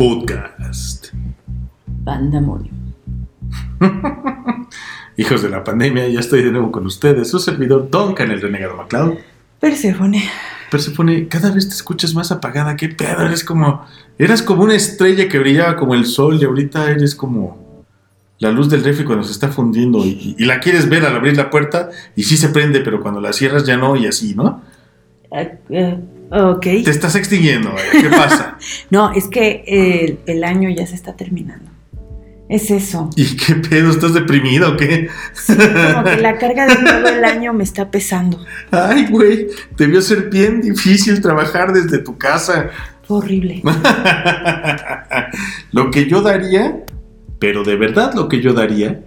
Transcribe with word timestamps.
Podcast. 0.00 1.08
Pandemonio. 2.06 2.72
Hijos 5.18 5.42
de 5.42 5.50
la 5.50 5.62
pandemia, 5.62 6.08
ya 6.08 6.20
estoy 6.20 6.42
de 6.42 6.50
nuevo 6.50 6.72
con 6.72 6.86
ustedes. 6.86 7.28
Su 7.28 7.38
servidor 7.38 7.90
Duncan, 7.90 8.30
el 8.30 8.40
renegado 8.40 8.78
MacLeod. 8.78 9.18
Perséfone. 9.60 10.22
Persephone, 10.70 11.28
cada 11.28 11.50
vez 11.50 11.68
te 11.68 11.74
escuchas 11.74 12.14
más 12.14 12.32
apagada. 12.32 12.76
¿Qué 12.76 12.88
pedo? 12.88 13.26
Eres 13.26 13.44
como. 13.44 13.84
Eras 14.16 14.40
como 14.40 14.62
una 14.62 14.74
estrella 14.74 15.28
que 15.28 15.38
brillaba 15.38 15.76
como 15.76 15.94
el 15.94 16.06
sol 16.06 16.38
y 16.40 16.46
ahorita 16.46 16.90
eres 16.90 17.14
como 17.14 17.84
la 18.38 18.50
luz 18.52 18.70
del 18.70 18.82
refri 18.82 19.04
cuando 19.04 19.24
se 19.24 19.32
está 19.32 19.48
fundiendo 19.48 19.98
y, 20.06 20.34
y 20.38 20.46
la 20.46 20.60
quieres 20.60 20.88
ver 20.88 21.04
al 21.04 21.14
abrir 21.14 21.36
la 21.36 21.50
puerta 21.50 21.90
y 22.16 22.22
sí 22.22 22.38
se 22.38 22.48
prende, 22.48 22.80
pero 22.80 23.02
cuando 23.02 23.20
la 23.20 23.34
cierras 23.34 23.66
ya 23.66 23.76
no 23.76 23.96
y 23.96 24.06
así, 24.06 24.34
¿no? 24.34 24.62
Ah, 25.30 25.42
eh, 25.68 25.98
ok. 26.30 26.62
Te 26.62 26.90
estás 26.90 27.16
extinguiendo, 27.16 27.70
¿eh? 27.70 28.00
¿qué 28.00 28.08
pasa? 28.08 28.56
No, 28.90 29.12
es 29.12 29.28
que 29.28 29.64
el, 29.66 30.20
el 30.26 30.44
año 30.44 30.70
ya 30.70 30.86
se 30.86 30.94
está 30.94 31.16
terminando. 31.16 31.70
Es 32.50 32.68
eso. 32.72 33.08
¿Y 33.14 33.36
qué 33.36 33.54
pedo? 33.54 33.90
¿Estás 33.90 34.12
deprimida 34.12 34.70
o 34.70 34.76
qué? 34.76 35.08
Sí, 35.34 35.54
como 35.54 36.02
que 36.02 36.16
la 36.16 36.36
carga 36.38 36.66
de 36.66 36.74
todo 36.74 37.08
el 37.08 37.24
año 37.24 37.52
me 37.52 37.62
está 37.62 37.92
pesando. 37.92 38.44
Ay, 38.72 39.06
güey, 39.08 39.46
debió 39.76 40.02
ser 40.02 40.30
bien 40.30 40.60
difícil 40.60 41.22
trabajar 41.22 41.72
desde 41.72 41.98
tu 41.98 42.18
casa. 42.18 42.70
Fue 43.04 43.18
horrible. 43.18 43.62
lo 45.72 45.92
que 45.92 46.08
yo 46.08 46.22
daría, 46.22 46.84
pero 47.38 47.62
de 47.62 47.76
verdad 47.76 48.14
lo 48.14 48.28
que 48.28 48.40
yo 48.40 48.52
daría, 48.52 49.00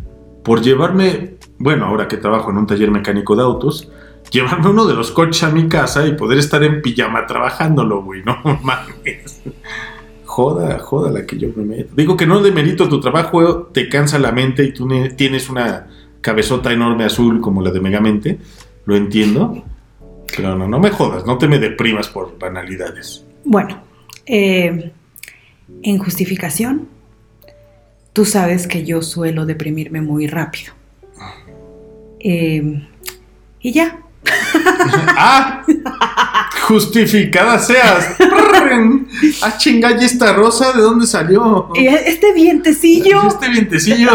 por 0.46 0.62
llevarme, 0.62 1.34
bueno, 1.58 1.88
ahora 1.88 2.08
que 2.08 2.16
trabajo 2.16 2.49
en 2.49 2.60
un 2.60 2.68
taller 2.68 2.91
mecánico 2.91 3.35
de 3.35 3.44
autos, 3.44 3.91
llevarme 4.32 4.70
uno 4.70 4.86
de 4.86 4.94
los 4.94 5.12
coches 5.12 5.44
a 5.44 5.50
mi 5.52 5.68
casa 5.68 6.05
y 6.08 6.13
poder 6.16 6.40
estar 6.40 6.63
en 6.63 6.82
pijama 6.82 7.26
trabajándolo, 7.27 8.04
güey, 8.04 8.23
no 8.23 8.38
mames. 8.63 9.41
Joda, 10.26 10.80
joda 10.80 11.12
la 11.12 11.26
que 11.26 11.38
yo 11.38 11.49
me 11.55 11.63
meto. 11.63 11.94
Digo 11.96 12.18
que 12.18 12.26
no 12.26 12.41
demerito 12.41 12.90
tu 12.90 12.99
trabajo, 12.99 13.63
te 13.72 13.88
cansa 13.90 14.18
la 14.18 14.32
mente 14.32 14.63
y 14.63 14.74
tú 14.74 14.88
ne- 14.88 15.10
tienes 15.12 15.49
una 15.49 15.88
cabezota 16.21 16.71
enorme 16.71 17.04
azul 17.04 17.40
como 17.41 17.62
la 17.62 17.70
de 17.71 17.79
Megamente, 17.79 18.40
lo 18.85 18.96
entiendo. 18.96 19.63
Pero 20.35 20.55
no, 20.55 20.68
no 20.68 20.79
me 20.79 20.90
jodas, 20.90 21.26
no 21.27 21.38
te 21.38 21.48
me 21.48 21.60
deprimas 21.60 22.07
por 22.07 22.40
banalidades. 22.40 23.24
Bueno, 23.46 23.84
eh, 24.26 24.91
en 25.84 25.98
justificación, 25.99 26.88
tú 28.13 28.26
sabes 28.26 28.66
que 28.68 28.84
yo 28.84 29.04
suelo 29.04 29.46
deprimirme 29.46 30.01
muy 30.01 30.26
rápido. 30.26 30.74
Eh, 32.20 32.88
y 33.62 33.71
ya. 33.71 33.99
¡Ah! 35.18 35.63
Justificada 36.68 37.59
seas. 37.59 38.15
¡Ah, 39.41 39.57
chinga! 39.57 39.99
¿y 39.99 40.05
esta 40.05 40.34
rosa 40.34 40.71
de 40.73 40.82
dónde 40.82 41.07
salió? 41.07 41.70
Este 41.76 42.34
vientecillo. 42.34 43.27
Este 43.27 43.49
vientecillo. 43.49 44.12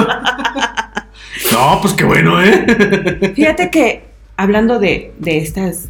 No, 1.52 1.78
pues 1.80 1.94
qué 1.94 2.04
bueno, 2.04 2.42
¿eh? 2.42 3.32
Fíjate 3.34 3.70
que 3.70 4.04
hablando 4.36 4.78
de, 4.78 5.12
de 5.18 5.38
estas, 5.38 5.88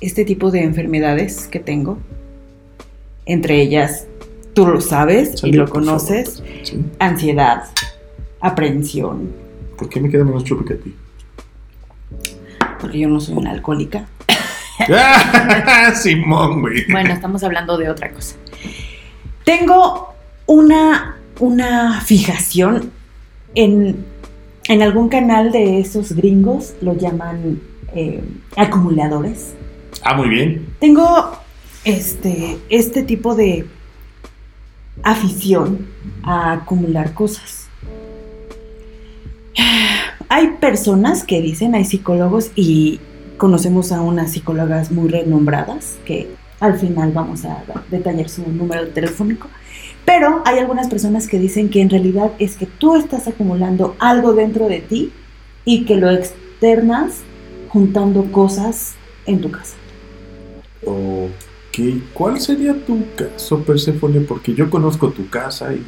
este 0.00 0.24
tipo 0.24 0.50
de 0.50 0.62
enfermedades 0.62 1.46
que 1.48 1.60
tengo, 1.60 1.98
entre 3.26 3.60
ellas, 3.60 4.06
tú 4.54 4.66
lo 4.66 4.80
sabes 4.80 5.44
y 5.44 5.52
lo 5.52 5.68
conoces, 5.68 6.42
ansiedad, 6.98 7.64
aprehensión, 8.40 9.30
¿Por 9.76 9.88
qué 9.88 10.00
me 10.00 10.08
queda 10.08 10.24
menos 10.24 10.44
chupe 10.44 10.64
que 10.64 10.74
a 10.74 10.78
ti? 10.78 10.94
Porque 12.78 12.98
yo 12.98 13.08
no 13.08 13.20
soy 13.20 13.36
una 13.36 13.50
alcohólica. 13.50 14.06
¡Ah! 14.90 15.92
Simón, 15.96 16.60
güey. 16.60 16.84
Bueno, 16.90 17.12
estamos 17.12 17.42
hablando 17.42 17.76
de 17.78 17.90
otra 17.90 18.10
cosa. 18.10 18.36
Tengo 19.44 20.14
una, 20.46 21.16
una 21.40 22.00
fijación 22.00 22.92
en, 23.54 24.04
en 24.68 24.82
algún 24.82 25.08
canal 25.08 25.52
de 25.52 25.80
esos 25.80 26.12
gringos, 26.12 26.74
lo 26.80 26.94
llaman 26.94 27.60
eh, 27.94 28.22
acumuladores. 28.56 29.54
Ah, 30.02 30.14
muy 30.14 30.28
bien. 30.28 30.66
Tengo 30.80 31.32
este, 31.84 32.58
este 32.68 33.02
tipo 33.02 33.34
de 33.34 33.66
afición 35.02 35.86
a 36.22 36.52
acumular 36.52 37.14
cosas. 37.14 37.65
Hay 40.28 40.56
personas 40.60 41.24
que 41.24 41.40
dicen, 41.40 41.74
hay 41.74 41.84
psicólogos 41.84 42.50
y 42.56 43.00
conocemos 43.36 43.92
a 43.92 44.00
unas 44.00 44.32
psicólogas 44.32 44.90
muy 44.90 45.08
renombradas 45.08 45.98
que 46.04 46.28
al 46.60 46.78
final 46.78 47.12
vamos 47.12 47.44
a 47.44 47.62
detallar 47.90 48.28
su 48.28 48.42
número 48.50 48.88
telefónico. 48.88 49.48
Pero 50.04 50.42
hay 50.44 50.58
algunas 50.58 50.88
personas 50.88 51.26
que 51.26 51.38
dicen 51.38 51.68
que 51.68 51.80
en 51.80 51.90
realidad 51.90 52.32
es 52.38 52.56
que 52.56 52.66
tú 52.66 52.96
estás 52.96 53.28
acumulando 53.28 53.96
algo 53.98 54.32
dentro 54.32 54.68
de 54.68 54.80
ti 54.80 55.12
y 55.64 55.84
que 55.84 55.96
lo 55.96 56.10
externas 56.10 57.22
juntando 57.68 58.30
cosas 58.32 58.94
en 59.26 59.40
tu 59.40 59.50
casa. 59.50 59.74
Ok. 60.84 61.78
¿Cuál 62.14 62.40
sería 62.40 62.74
tu 62.86 63.04
caso, 63.16 63.58
Persephone? 63.62 64.20
Porque 64.20 64.54
yo 64.54 64.70
conozco 64.70 65.10
tu 65.10 65.28
casa 65.28 65.74
y. 65.74 65.82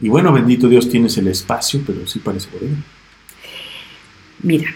Y 0.00 0.08
bueno, 0.08 0.32
bendito 0.32 0.68
Dios, 0.68 0.88
tienes 0.88 1.16
el 1.18 1.28
espacio, 1.28 1.80
pero 1.86 2.06
sí 2.06 2.20
parece 2.20 2.48
por 2.48 2.62
ahí. 2.62 2.74
Mira, 4.42 4.70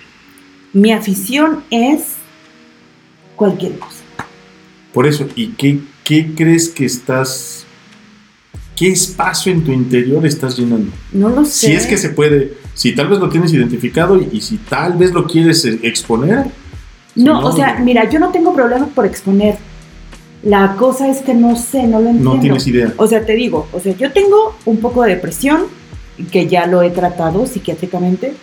mi 0.72 0.92
afición 0.92 1.62
es 1.70 2.14
cualquier 3.36 3.78
cosa. 3.78 4.02
Por 4.92 5.06
eso, 5.06 5.28
¿y 5.36 5.48
qué, 5.48 5.78
qué 6.04 6.34
crees 6.34 6.68
que 6.68 6.84
estás... 6.84 7.66
¿Qué 8.74 8.88
espacio 8.88 9.52
en 9.52 9.62
tu 9.62 9.70
interior 9.70 10.26
estás 10.26 10.58
llenando? 10.58 10.90
No 11.12 11.28
lo 11.28 11.44
sé. 11.44 11.66
Si 11.66 11.72
es 11.72 11.86
que 11.86 11.96
se 11.96 12.08
puede, 12.08 12.54
si 12.74 12.92
tal 12.94 13.08
vez 13.08 13.18
lo 13.20 13.28
tienes 13.28 13.52
identificado 13.52 14.20
y, 14.20 14.28
y 14.32 14.40
si 14.40 14.56
tal 14.56 14.94
vez 14.94 15.12
lo 15.12 15.26
quieres 15.26 15.64
eh, 15.64 15.78
exponer. 15.82 16.46
No, 17.14 17.40
No, 17.42 17.48
o 17.48 17.52
sea, 17.52 17.78
mira, 17.78 18.08
yo 18.10 18.18
no 18.18 18.30
tengo 18.30 18.54
problema 18.54 18.86
por 18.86 19.06
exponer. 19.06 19.58
La 20.42 20.74
cosa 20.76 21.08
es 21.08 21.18
que 21.22 21.34
no 21.34 21.54
sé, 21.56 21.84
no 21.84 22.00
lo 22.00 22.08
entiendo. 22.10 22.34
No 22.34 22.40
tienes 22.40 22.66
idea. 22.66 22.92
O 22.96 23.06
sea, 23.06 23.24
te 23.24 23.34
digo, 23.34 23.68
o 23.72 23.78
sea, 23.80 23.94
yo 23.96 24.12
tengo 24.12 24.56
un 24.64 24.78
poco 24.78 25.02
de 25.04 25.14
depresión, 25.14 25.62
que 26.30 26.46
ya 26.48 26.66
lo 26.66 26.82
he 26.82 26.90
tratado 26.90 27.46
psiquiátricamente. 27.46 28.34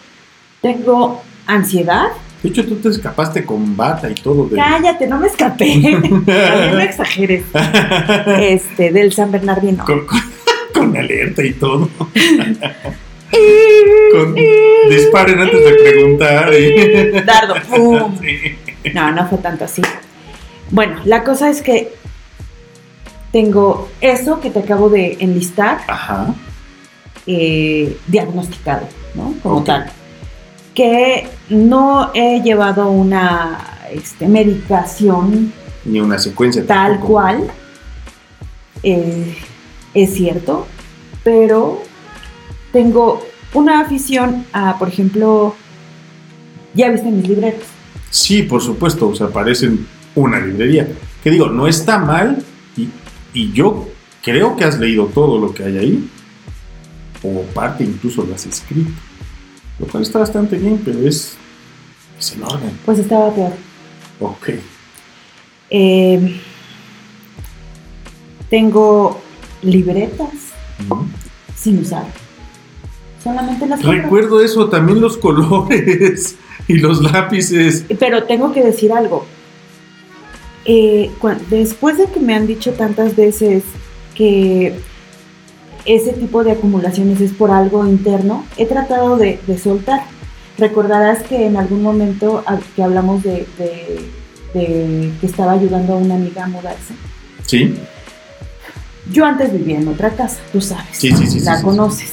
Tengo 0.61 1.21
ansiedad. 1.45 2.07
De 2.41 2.49
hecho, 2.49 2.65
tú 2.65 2.75
te 2.75 2.87
escapaste 2.89 3.45
con 3.45 3.75
bata 3.75 4.09
y 4.09 4.15
todo. 4.15 4.47
De... 4.47 4.55
Cállate, 4.55 5.07
no 5.07 5.19
me 5.19 5.27
escapé. 5.27 5.73
También 6.25 6.71
no 6.73 6.79
exageres. 6.79 7.43
Este, 8.39 8.91
del 8.91 9.11
San 9.11 9.31
Bernardino. 9.31 9.83
con, 9.85 10.05
con- 10.05 10.19
con 10.73 10.95
alerta 10.97 11.43
y 11.43 11.51
todo. 11.53 11.89
Con, 14.11 14.35
disparen 14.89 15.39
antes 15.39 15.63
de 15.63 15.71
preguntar. 15.73 16.51
y- 16.53 17.11
Dardo, 17.21 17.53
pum. 17.69 18.17
Sí. 18.19 18.91
No, 18.93 19.11
no 19.11 19.27
fue 19.27 19.37
tanto 19.37 19.65
así. 19.65 19.81
Bueno, 20.71 21.01
la 21.05 21.23
cosa 21.23 21.49
es 21.49 21.61
que 21.61 21.93
tengo 23.31 23.89
eso 24.01 24.39
que 24.39 24.49
te 24.49 24.59
acabo 24.59 24.89
de 24.89 25.17
enlistar 25.19 25.79
Ajá. 25.87 26.33
eh, 27.27 27.97
diagnosticado, 28.07 28.87
¿no? 29.15 29.33
Como 29.43 29.63
tal. 29.63 29.91
Que 30.73 31.27
no 31.49 32.11
he 32.13 32.41
llevado 32.41 32.89
una 32.89 33.59
este, 33.91 34.27
medicación 34.27 35.51
Ni 35.85 35.99
una 35.99 36.17
secuencia. 36.19 36.65
tal 36.65 36.91
tampoco. 36.93 37.13
cual. 37.13 37.51
eh, 38.83 39.35
es 39.93 40.13
cierto, 40.13 40.67
pero 41.23 41.81
tengo 42.71 43.25
una 43.53 43.81
afición 43.81 44.45
a, 44.53 44.77
por 44.77 44.87
ejemplo, 44.87 45.55
ya 46.75 46.89
viste 46.89 47.09
mis 47.09 47.27
libreros. 47.27 47.63
Sí, 48.11 48.43
por 48.43 48.61
supuesto, 48.61 49.07
o 49.09 49.15
sea, 49.15 49.27
parecen 49.29 49.87
una 50.21 50.39
librería. 50.39 50.87
Que 51.23 51.31
digo, 51.31 51.49
no 51.49 51.67
está 51.67 51.97
mal 51.97 52.43
y, 52.77 52.89
y 53.33 53.51
yo 53.51 53.87
creo 54.21 54.55
que 54.55 54.63
has 54.63 54.79
leído 54.79 55.05
todo 55.05 55.39
lo 55.39 55.53
que 55.53 55.63
hay 55.63 55.77
ahí, 55.77 56.09
o 57.23 57.41
parte 57.53 57.83
incluso 57.83 58.23
lo 58.23 58.33
has 58.35 58.45
escrito, 58.45 58.91
lo 59.79 59.87
cual 59.87 60.03
está 60.03 60.19
bastante 60.19 60.57
bien, 60.57 60.81
pero 60.83 60.99
es, 60.99 61.35
es 62.17 62.33
enorme. 62.33 62.71
Pues 62.85 62.99
estaba 62.99 63.33
peor. 63.33 63.51
Ok. 64.19 64.49
Eh, 65.69 66.39
tengo 68.49 69.21
libretas 69.61 70.29
sin 71.55 71.79
usar. 71.79 72.05
Solamente 73.23 73.67
las. 73.67 73.83
Recuerdo 73.83 74.41
eso, 74.41 74.69
también 74.69 75.01
los 75.01 75.17
colores 75.17 76.35
y 76.67 76.75
los 76.75 77.01
lápices. 77.01 77.85
Pero 77.99 78.23
tengo 78.23 78.51
que 78.51 78.63
decir 78.63 78.91
algo. 78.91 79.25
Eh, 80.65 81.11
después 81.49 81.97
de 81.97 82.05
que 82.05 82.19
me 82.19 82.35
han 82.35 82.45
dicho 82.47 82.73
tantas 82.73 83.15
veces 83.15 83.63
que 84.15 84.75
ese 85.85 86.13
tipo 86.13 86.43
de 86.43 86.51
acumulaciones 86.51 87.21
es 87.21 87.31
por 87.31 87.51
algo 87.51 87.85
interno, 87.87 88.45
he 88.57 88.65
tratado 88.65 89.17
de, 89.17 89.39
de 89.47 89.57
soltar. 89.57 90.03
Recordarás 90.57 91.23
que 91.23 91.45
en 91.45 91.55
algún 91.57 91.81
momento 91.81 92.43
que 92.75 92.83
hablamos 92.83 93.23
de, 93.23 93.47
de- 93.57 94.09
de 94.53 95.11
que 95.21 95.25
estaba 95.27 95.53
ayudando 95.53 95.93
a 95.93 95.97
una 95.97 96.15
amiga 96.15 96.43
a 96.43 96.47
mudarse. 96.47 96.93
Sí, 97.45 97.75
Yo 99.11 99.23
antes 99.25 99.53
vivía 99.53 99.77
en 99.77 99.87
otra 99.87 100.09
casa, 100.11 100.37
tú 100.51 100.59
sabes. 100.59 100.85
Sí, 100.91 101.11
sí, 101.15 101.25
sí, 101.27 101.39
La 101.41 101.53
sí, 101.53 101.59
sí, 101.59 101.63
conoces. 101.65 102.11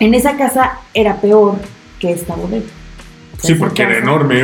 En 0.00 0.14
esa 0.14 0.36
casa 0.36 0.78
era 0.94 1.16
peor 1.20 1.56
que 1.98 2.12
esta 2.12 2.34
bodega. 2.34 2.66
Sí, 3.42 3.54
porque 3.54 3.82
era 3.82 3.98
enorme. 3.98 4.40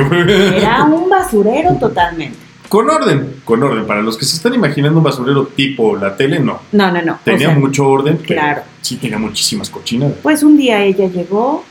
Era 0.57 0.85
un 0.85 1.09
basurero 1.09 1.75
totalmente. 1.77 2.39
Con 2.71 2.89
orden, 2.89 3.43
con 3.45 3.61
orden. 3.65 3.85
Para 3.85 4.01
los 4.01 4.17
que 4.17 4.25
se 4.25 4.37
están 4.37 4.55
imaginando 4.55 4.99
un 4.99 5.05
basurero 5.05 5.47
tipo 5.49 5.97
la 5.97 6.17
tele, 6.17 6.39
no. 6.39 6.61
No, 6.71 6.93
no, 6.93 7.03
no. 7.03 7.15
o 7.15 7.19
Tenía 7.25 7.49
sea, 7.49 7.59
mucho 7.59 7.87
orden, 7.89 8.17
pero 8.27 8.41
claro. 8.41 8.63
sí 8.81 8.97
tenía 8.97 9.19
muchísimas 9.19 9.69
cochinadas. 9.69 10.15
Pues 10.23 10.45
un 10.45 10.57
día 10.57 10.85
ella 10.85 11.09
llegó 11.09 11.65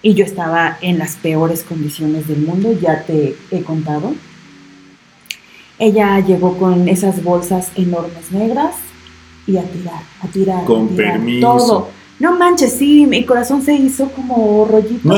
y 0.00 0.14
yo 0.14 0.24
estaba 0.24 0.78
en 0.80 0.98
las 0.98 1.16
peores 1.16 1.62
condiciones 1.64 2.26
del 2.28 2.38
mundo, 2.38 2.72
ya 2.80 3.04
te 3.04 3.36
he 3.50 3.62
contado. 3.62 4.14
Ella 5.78 6.18
llegó 6.20 6.56
con 6.56 6.88
esas 6.88 7.22
bolsas 7.22 7.70
enormes 7.76 8.32
negras 8.32 8.74
y 9.46 9.58
a 9.58 9.64
tirar, 9.64 10.02
a 10.22 10.26
tirar. 10.28 10.62
a 10.62 10.66
tirar, 10.66 10.96
permiso. 10.96 11.46
Todo. 11.46 11.88
No 12.22 12.38
manches, 12.38 12.74
sí, 12.74 13.04
mi 13.04 13.24
corazón 13.24 13.64
se 13.64 13.74
hizo 13.74 14.08
como 14.12 14.64
rollito. 14.70 15.08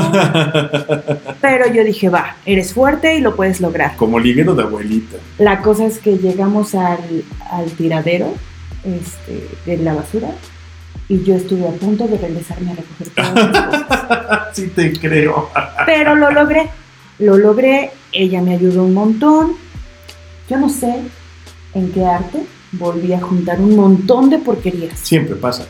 pero 1.42 1.70
yo 1.70 1.84
dije, 1.84 2.08
va, 2.08 2.36
eres 2.46 2.72
fuerte 2.72 3.14
y 3.14 3.20
lo 3.20 3.36
puedes 3.36 3.60
lograr. 3.60 3.94
Como 3.96 4.18
liguero 4.18 4.54
de 4.54 4.62
abuelita. 4.62 5.18
La 5.36 5.60
cosa 5.60 5.84
es 5.84 5.98
que 5.98 6.16
llegamos 6.16 6.74
al, 6.74 7.24
al 7.50 7.70
tiradero 7.72 8.32
este, 8.84 9.46
de 9.66 9.76
la 9.84 9.92
basura 9.92 10.30
y 11.06 11.22
yo 11.24 11.34
estuve 11.34 11.68
a 11.68 11.72
punto 11.72 12.08
de 12.08 12.16
regresarme 12.16 12.70
a 12.72 12.76
recoger 12.76 13.08
todas 13.10 13.52
las 13.52 13.82
cosas. 13.82 14.40
sí 14.54 14.68
te 14.68 14.98
creo. 14.98 15.50
Pero 15.84 16.14
lo 16.14 16.30
logré, 16.30 16.70
lo 17.18 17.36
logré, 17.36 17.90
ella 18.12 18.40
me 18.40 18.54
ayudó 18.54 18.82
un 18.82 18.94
montón. 18.94 19.56
Yo 20.48 20.56
no 20.56 20.70
sé 20.70 21.02
en 21.74 21.92
qué 21.92 22.06
arte 22.06 22.46
volví 22.72 23.12
a 23.12 23.20
juntar 23.20 23.60
un 23.60 23.76
montón 23.76 24.30
de 24.30 24.38
porquerías. 24.38 24.98
Siempre 25.00 25.36
pasa. 25.36 25.66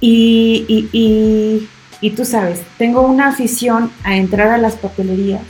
Y, 0.00 0.64
y, 0.68 0.88
y, 0.98 1.68
y 2.00 2.10
tú 2.12 2.24
sabes, 2.24 2.62
tengo 2.78 3.02
una 3.02 3.28
afición 3.28 3.90
a 4.04 4.16
entrar 4.16 4.48
a 4.48 4.58
las 4.58 4.74
papelerías 4.76 5.42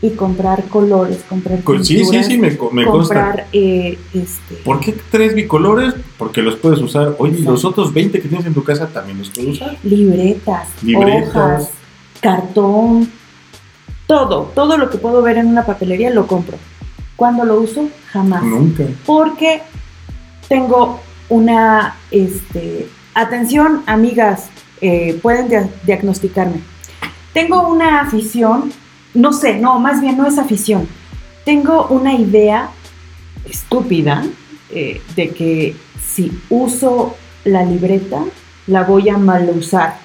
y 0.00 0.10
comprar 0.10 0.64
colores, 0.68 1.18
comprar 1.28 1.62
Co- 1.62 1.76
Sí, 1.82 1.84
sí, 1.84 1.96
pinturas, 1.98 2.26
sí, 2.26 2.38
me, 2.38 2.50
me 2.72 2.86
comprar 2.86 3.46
eh, 3.52 3.98
este, 4.14 4.54
¿Por 4.64 4.80
qué 4.80 4.94
tres 5.10 5.34
bicolores? 5.34 5.94
Porque 6.16 6.40
los 6.40 6.54
puedes 6.56 6.80
usar. 6.80 7.16
Oye, 7.18 7.38
y 7.38 7.42
los 7.42 7.56
Exacto. 7.60 7.68
otros 7.82 7.92
20 7.92 8.20
que 8.22 8.28
tienes 8.28 8.46
en 8.46 8.54
tu 8.54 8.62
casa 8.64 8.86
también 8.88 9.18
los 9.18 9.28
puedes 9.30 9.50
usar. 9.56 9.76
libretas, 9.82 10.68
Libretas. 10.82 11.28
hojas, 11.28 11.70
cartón, 12.20 13.10
todo, 14.06 14.50
todo 14.54 14.78
lo 14.78 14.88
que 14.88 14.98
puedo 14.98 15.20
ver 15.20 15.36
en 15.38 15.48
una 15.48 15.66
papelería 15.66 16.10
lo 16.10 16.26
compro. 16.26 16.56
¿Cuándo 17.16 17.44
lo 17.44 17.60
uso? 17.60 17.88
Jamás. 18.12 18.44
Nunca. 18.44 18.84
Porque 19.04 19.62
tengo 20.48 21.00
una, 21.28 21.96
este, 22.12 22.86
atención, 23.14 23.82
amigas, 23.86 24.46
eh, 24.80 25.18
pueden 25.22 25.48
dia- 25.48 25.68
diagnosticarme. 25.84 26.60
Tengo 27.32 27.68
una 27.68 28.00
afición, 28.00 28.72
no 29.14 29.32
sé, 29.32 29.58
no, 29.58 29.78
más 29.80 30.00
bien 30.00 30.16
no 30.16 30.26
es 30.26 30.38
afición. 30.38 30.88
Tengo 31.44 31.86
una 31.88 32.14
idea 32.14 32.70
estúpida 33.44 34.24
eh, 34.70 35.00
de 35.16 35.30
que 35.30 35.76
si 36.04 36.30
uso 36.50 37.16
la 37.44 37.64
libreta, 37.64 38.24
la 38.66 38.82
voy 38.84 39.08
a 39.08 39.16
mal 39.16 39.48
usar. 39.56 39.98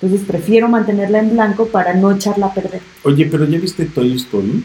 Entonces 0.00 0.26
prefiero 0.26 0.68
mantenerla 0.68 1.18
en 1.20 1.32
blanco 1.32 1.66
para 1.68 1.94
no 1.94 2.12
echarla 2.12 2.46
a 2.46 2.54
perder. 2.54 2.80
Oye, 3.02 3.26
pero 3.26 3.44
¿ya 3.46 3.58
viste 3.58 3.84
Toy 3.86 4.14
Story? 4.16 4.64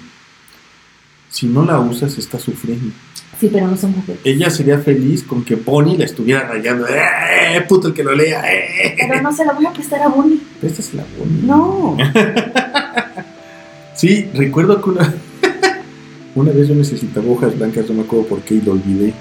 Si 1.30 1.48
no 1.48 1.64
la 1.66 1.80
usas, 1.80 2.18
está 2.18 2.38
sufriendo. 2.40 2.94
Sí, 3.42 3.50
pero 3.52 3.68
no 3.68 3.76
son 3.76 3.94
juguetes. 3.94 4.24
Ella 4.24 4.52
sería 4.52 4.78
feliz 4.78 5.24
con 5.24 5.44
que 5.44 5.56
Bonnie 5.56 5.98
la 5.98 6.06
estuviera 6.06 6.48
rayando. 6.48 6.86
¡Eh, 6.88 7.60
puto 7.68 7.88
el 7.88 7.94
que 7.96 8.04
lo 8.04 8.14
lea! 8.14 8.44
¡Eh! 8.54 8.96
Pero 8.96 9.20
no 9.20 9.34
se 9.34 9.44
la 9.44 9.54
voy 9.54 9.66
a 9.66 9.72
prestar 9.72 10.00
a 10.04 10.10
Bonnie. 10.10 10.40
Préstasela 10.60 11.02
a 11.02 11.06
Bonnie. 11.18 11.42
No. 11.42 11.98
Sí, 13.94 14.30
recuerdo 14.34 14.82
que 14.82 14.90
una, 14.90 15.14
una 16.36 16.52
vez 16.52 16.68
yo 16.68 16.74
necesitaba 16.74 17.30
hojas 17.30 17.56
blancas, 17.56 17.88
no 17.88 17.96
me 17.96 18.02
acuerdo 18.02 18.26
por 18.26 18.42
qué, 18.42 18.56
y 18.56 18.62
lo 18.62 18.72
olvidé. 18.72 19.14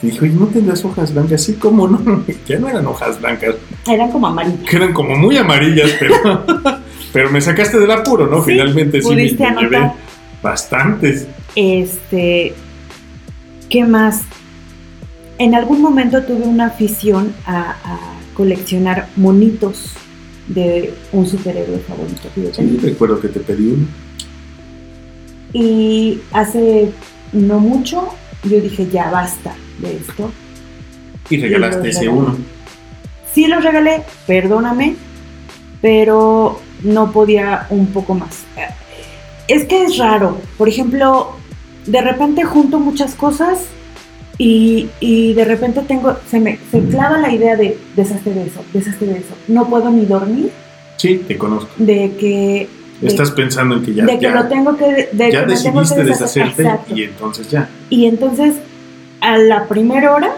Y 0.00 0.06
dije, 0.06 0.24
oye, 0.24 0.32
¿no 0.32 0.46
tendrás 0.46 0.82
hojas 0.86 1.12
blancas? 1.12 1.42
Sí, 1.42 1.54
¿cómo 1.54 1.86
no? 1.86 2.24
Ya 2.46 2.58
no 2.58 2.68
eran 2.68 2.86
hojas 2.86 3.20
blancas, 3.20 3.56
Eran 3.86 4.10
como 4.10 4.28
amarillas. 4.28 4.60
que 4.68 4.76
eran 4.76 4.94
como 4.94 5.16
muy 5.16 5.36
amarillas, 5.36 5.90
pero, 5.98 6.14
pero 7.12 7.30
me 7.30 7.42
sacaste 7.42 7.78
del 7.78 7.90
apuro, 7.90 8.26
¿no? 8.26 8.42
Sí, 8.42 8.52
Finalmente 8.52 9.02
sí 9.02 9.14
me, 9.14 9.28
llevé 9.28 9.92
bastantes. 10.42 11.26
Este, 11.54 12.54
¿qué 13.68 13.84
más? 13.84 14.22
En 15.38 15.54
algún 15.54 15.82
momento 15.82 16.22
tuve 16.24 16.44
una 16.44 16.66
afición 16.66 17.34
a, 17.46 17.70
a 17.84 17.98
coleccionar 18.34 19.08
monitos 19.16 19.92
de 20.48 20.94
un 21.12 21.26
superhéroe 21.26 21.78
favorito 21.80 22.28
que 22.34 22.42
yo 22.44 22.54
Sí, 22.54 22.78
recuerdo 22.82 23.20
que 23.20 23.28
te 23.28 23.40
pedí 23.40 23.68
uno. 23.68 23.86
Y 25.52 26.20
hace 26.32 26.90
no 27.32 27.58
mucho 27.58 28.08
yo 28.44 28.60
dije, 28.60 28.88
ya 28.90 29.10
basta 29.10 29.54
de 29.78 29.96
esto. 29.96 30.30
Y 31.28 31.38
regalaste 31.38 31.82
lo 31.82 31.88
ese 31.88 32.08
uno. 32.08 32.36
Sí 33.32 33.46
los 33.46 33.62
regalé, 33.62 34.02
perdóname, 34.26 34.96
pero 35.82 36.60
no 36.82 37.12
podía 37.12 37.66
un 37.70 37.88
poco 37.88 38.14
más. 38.14 38.44
Es 39.48 39.64
que 39.64 39.84
es 39.84 39.98
raro. 39.98 40.40
Por 40.56 40.68
ejemplo, 40.68 41.36
de 41.86 42.00
repente 42.00 42.44
junto 42.44 42.78
muchas 42.78 43.14
cosas 43.14 43.66
y, 44.38 44.88
y 45.00 45.32
de 45.34 45.44
repente 45.44 45.80
tengo, 45.82 46.14
se 46.28 46.40
me 46.40 46.58
se 46.70 46.80
clava 46.82 47.18
la 47.18 47.32
idea 47.32 47.56
de 47.56 47.78
deshazte 47.96 48.30
de 48.34 48.46
eso, 48.46 48.60
deshazte 48.72 49.06
de 49.06 49.18
eso. 49.18 49.34
No 49.48 49.68
puedo 49.68 49.90
ni 49.90 50.04
dormir 50.04 50.50
Sí, 50.96 51.22
te 51.26 51.36
conozco. 51.38 51.70
de 51.76 52.12
que, 52.18 52.68
de, 53.00 53.08
Estás 53.08 53.30
pensando 53.30 53.76
en 53.76 53.82
que 53.84 53.94
ya, 53.94 54.04
de 54.04 54.14
que 54.18 54.22
ya, 54.22 54.34
lo 54.34 54.46
tengo 54.48 54.76
que, 54.76 55.08
de 55.12 55.30
ya 55.32 55.44
que 55.44 55.52
decidiste 55.52 56.04
deshacer. 56.04 56.44
deshacerte 56.44 56.62
Exacto. 56.62 56.94
y 56.96 57.02
entonces 57.04 57.50
ya. 57.50 57.68
Y 57.90 58.06
entonces, 58.06 58.56
a 59.20 59.36
la 59.38 59.66
primera 59.66 60.14
hora, 60.14 60.36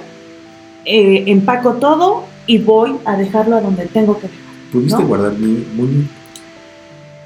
eh, 0.84 1.24
empaco 1.26 1.74
todo 1.74 2.24
y 2.46 2.58
voy 2.58 2.96
a 3.04 3.16
dejarlo 3.16 3.56
a 3.56 3.60
donde 3.60 3.86
tengo 3.86 4.16
que 4.18 4.28
dejarlo. 4.28 4.48
¿Pudiste 4.72 5.00
¿No? 5.00 5.06
guardar 5.08 5.32
mi 5.32 5.64
muy 5.74 6.08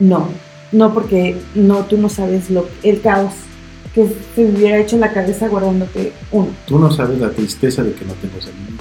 No, 0.01 0.29
no 0.73 0.93
porque 0.95 1.37
no, 1.55 1.85
tú 1.87 1.97
no 1.99 2.09
sabes 2.09 2.51
lo, 2.51 2.69
el 2.83 3.01
caos 3.01 3.33
que 3.95 4.07
se 4.35 4.45
hubiera 4.45 4.79
hecho 4.79 4.97
en 4.97 5.01
la 5.03 5.13
cabeza 5.13 5.49
guardándote 5.49 6.13
uno. 6.31 6.49
Tú 6.67 6.79
no 6.79 6.91
sabes 6.91 7.19
la 7.19 7.31
tristeza 7.31 7.83
de 7.83 7.93
que 7.93 8.05
no 8.05 8.15
tengo 8.15 8.39
ese 8.39 8.51
niño. 8.53 8.79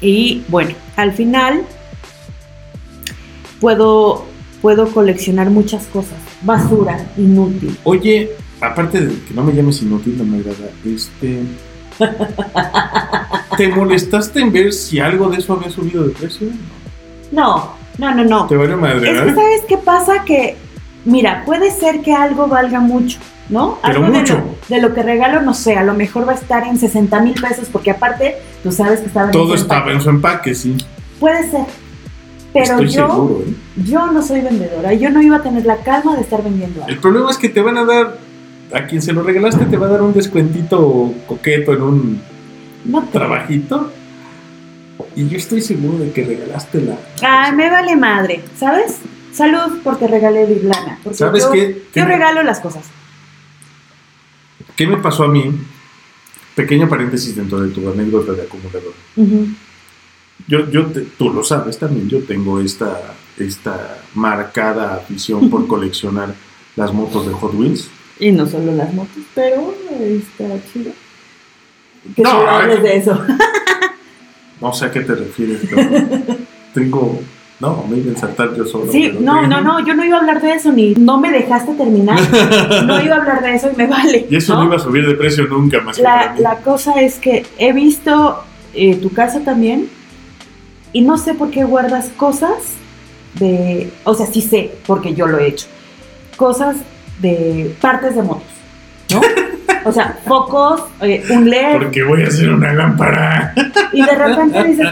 Y 0.00 0.42
bueno, 0.48 0.72
al 0.96 1.12
final 1.12 1.62
puedo, 3.60 4.24
puedo 4.60 4.88
coleccionar 4.88 5.50
muchas 5.50 5.86
cosas. 5.86 6.18
Basura, 6.42 7.06
inútil. 7.16 7.76
Oye, 7.84 8.32
aparte 8.60 9.00
de 9.00 9.24
que 9.24 9.34
no 9.34 9.42
me 9.44 9.52
llames 9.54 9.80
inútil, 9.82 10.18
no 10.18 10.24
me 10.24 10.38
agrada, 10.38 10.70
este... 10.84 11.42
¿Te 13.56 13.68
molestaste 13.68 14.40
en 14.40 14.52
ver 14.52 14.72
si 14.72 14.98
algo 14.98 15.30
de 15.30 15.38
eso 15.38 15.52
había 15.52 15.70
subido 15.70 16.02
de 16.04 16.10
precio? 16.10 16.48
No, 17.30 17.70
no, 17.98 18.14
no, 18.14 18.24
no. 18.24 18.46
Te 18.46 18.56
valió 18.56 18.76
madre, 18.76 18.96
Es 18.96 19.02
que, 19.04 19.12
¿verdad? 19.12 19.34
¿sabes 19.34 19.60
qué 19.68 19.78
pasa? 19.78 20.24
Que, 20.24 20.56
mira, 21.04 21.44
puede 21.46 21.70
ser 21.70 22.00
que 22.02 22.12
algo 22.12 22.48
valga 22.48 22.80
mucho, 22.80 23.18
¿no? 23.48 23.78
Pero 23.82 23.96
algo 23.98 24.10
de 24.12 24.18
mucho. 24.20 24.34
lo- 24.36 24.74
De 24.74 24.80
lo, 24.82 24.94
que 24.94 25.02
regalo, 25.02 25.42
no 25.42 25.54
sé, 25.54 25.76
a 25.76 25.84
lo 25.84 25.94
mejor 25.94 26.26
va 26.26 26.32
a 26.32 26.36
estar 26.36 26.66
en 26.66 26.78
60 26.78 27.20
mil 27.20 27.34
pesos, 27.34 27.68
porque 27.70 27.90
aparte, 27.90 28.36
tú 28.62 28.72
sabes 28.72 29.00
que 29.00 29.06
estaba 29.06 29.26
en 29.26 29.32
Todo 29.32 29.54
estaba 29.54 29.92
en 29.92 30.00
su 30.00 30.10
empaque, 30.10 30.54
sí. 30.54 30.76
Puede 31.20 31.50
ser. 31.50 31.64
Pero 32.52 32.64
Estoy 32.66 32.86
yo, 32.88 32.92
seguro, 33.08 33.42
¿eh? 33.46 33.54
yo 33.84 34.06
no 34.12 34.22
soy 34.22 34.40
vendedora. 34.40 34.92
Yo 34.94 35.10
no 35.10 35.20
iba 35.20 35.36
a 35.38 35.42
tener 35.42 35.66
la 35.66 35.76
calma 35.78 36.14
de 36.14 36.22
estar 36.22 36.42
vendiendo 36.42 36.82
El 36.84 36.90
algo. 36.90 37.02
problema 37.02 37.30
es 37.30 37.36
que 37.36 37.48
te 37.48 37.60
van 37.60 37.76
a 37.78 37.84
dar, 37.84 38.18
a 38.72 38.86
quien 38.86 39.02
se 39.02 39.12
lo 39.12 39.22
regalaste 39.24 39.64
te 39.66 39.76
va 39.76 39.86
a 39.86 39.90
dar 39.90 40.02
un 40.02 40.12
descuentito 40.12 41.12
coqueto 41.26 41.72
en 41.72 41.82
un 41.82 42.22
No 42.84 43.02
trabajito. 43.12 43.90
Y 45.16 45.28
yo 45.28 45.36
estoy 45.36 45.60
seguro 45.62 45.98
de 45.98 46.12
que 46.12 46.24
regalaste 46.24 46.80
la... 46.82 46.94
Ay, 47.22 47.52
me 47.56 47.68
vale 47.68 47.96
madre, 47.96 48.42
¿sabes? 48.56 48.98
Salud 49.32 49.80
porque 49.82 50.06
regalé 50.06 50.46
Virlana. 50.46 50.98
Porque 51.02 51.18
¿Sabes 51.18 51.42
yo, 51.44 51.50
qué? 51.50 51.82
¿Qué 51.92 52.00
Yo 52.00 52.06
regalo 52.06 52.42
las 52.44 52.60
cosas. 52.60 52.82
¿Qué 54.76 54.86
me 54.86 54.96
pasó 54.98 55.24
a 55.24 55.28
mí? 55.28 55.44
Pequeño 56.54 56.88
paréntesis 56.88 57.34
dentro 57.36 57.60
de 57.60 57.68
tu 57.70 57.88
anécdota 57.88 58.32
de 58.32 58.42
acumulador. 58.42 58.92
Yo, 60.46 60.68
yo 60.70 60.86
te- 60.86 61.02
tú 61.18 61.30
lo 61.30 61.42
sabes 61.44 61.78
también, 61.78 62.08
yo 62.08 62.20
tengo 62.24 62.60
esta, 62.60 63.14
esta 63.38 63.98
marcada 64.14 64.94
afición 64.96 65.48
por 65.50 65.66
coleccionar 65.66 66.34
las 66.76 66.92
motos 66.92 67.26
de 67.26 67.32
Hot 67.32 67.54
Wheels. 67.54 67.88
Y 68.20 68.30
no 68.32 68.46
solo 68.46 68.72
las 68.72 68.92
motos, 68.94 69.22
pero 69.34 69.74
está 70.00 70.44
chido. 70.72 70.92
Que 72.14 72.22
No, 72.22 72.42
no, 72.44 72.48
hables 72.50 72.82
de 72.82 72.96
eso. 72.96 73.20
No 74.60 74.72
sé 74.72 74.86
a 74.86 74.92
qué 74.92 75.00
te 75.00 75.14
refieres, 75.14 75.60
pero 75.68 76.36
tengo... 76.72 77.20
No, 77.64 77.84
me 77.88 77.96
iba 77.96 78.08
a 78.08 78.14
ensartar 78.14 78.54
yo 78.54 78.64
solo. 78.66 78.92
Sí, 78.92 79.10
no, 79.18 79.46
no, 79.46 79.60
no, 79.62 79.84
yo 79.86 79.94
no 79.94 80.04
iba 80.04 80.16
a 80.16 80.20
hablar 80.20 80.42
de 80.42 80.52
eso, 80.52 80.70
ni 80.70 80.94
no 80.94 81.18
me 81.18 81.30
dejaste 81.30 81.72
terminar. 81.74 82.18
No 82.86 83.00
iba 83.02 83.16
a 83.16 83.18
hablar 83.20 83.42
de 83.42 83.54
eso 83.54 83.70
y 83.72 83.76
me 83.76 83.86
vale. 83.86 84.26
Y 84.28 84.36
eso 84.36 84.54
no, 84.54 84.60
¿no? 84.60 84.66
iba 84.66 84.76
a 84.76 84.78
subir 84.78 85.06
de 85.06 85.14
precio 85.14 85.46
nunca 85.46 85.80
más 85.80 85.96
que 85.96 86.02
La, 86.02 86.32
mí. 86.34 86.40
la 86.42 86.56
cosa 86.58 87.00
es 87.00 87.18
que 87.18 87.46
he 87.58 87.72
visto 87.72 88.42
eh, 88.74 88.96
tu 88.96 89.10
casa 89.10 89.40
también, 89.40 89.88
y 90.92 91.00
no 91.00 91.16
sé 91.16 91.34
por 91.34 91.50
qué 91.50 91.64
guardas 91.64 92.10
cosas 92.16 92.74
de, 93.38 93.90
o 94.04 94.14
sea, 94.14 94.26
sí 94.26 94.42
sé, 94.42 94.72
porque 94.86 95.14
yo 95.14 95.26
lo 95.26 95.38
he 95.38 95.48
hecho, 95.48 95.66
cosas 96.36 96.76
de 97.20 97.74
partes 97.80 98.14
de 98.14 98.22
motos, 98.22 98.42
¿no? 99.12 99.20
O 99.84 99.92
sea, 99.92 100.18
focos, 100.26 100.82
un 101.30 101.50
LED. 101.50 101.72
Porque 101.78 102.02
voy 102.02 102.22
a 102.22 102.28
hacer 102.28 102.50
una 102.50 102.72
lámpara. 102.72 103.54
Y 103.92 104.02
de 104.02 104.14
repente 104.14 104.64
dices, 104.64 104.88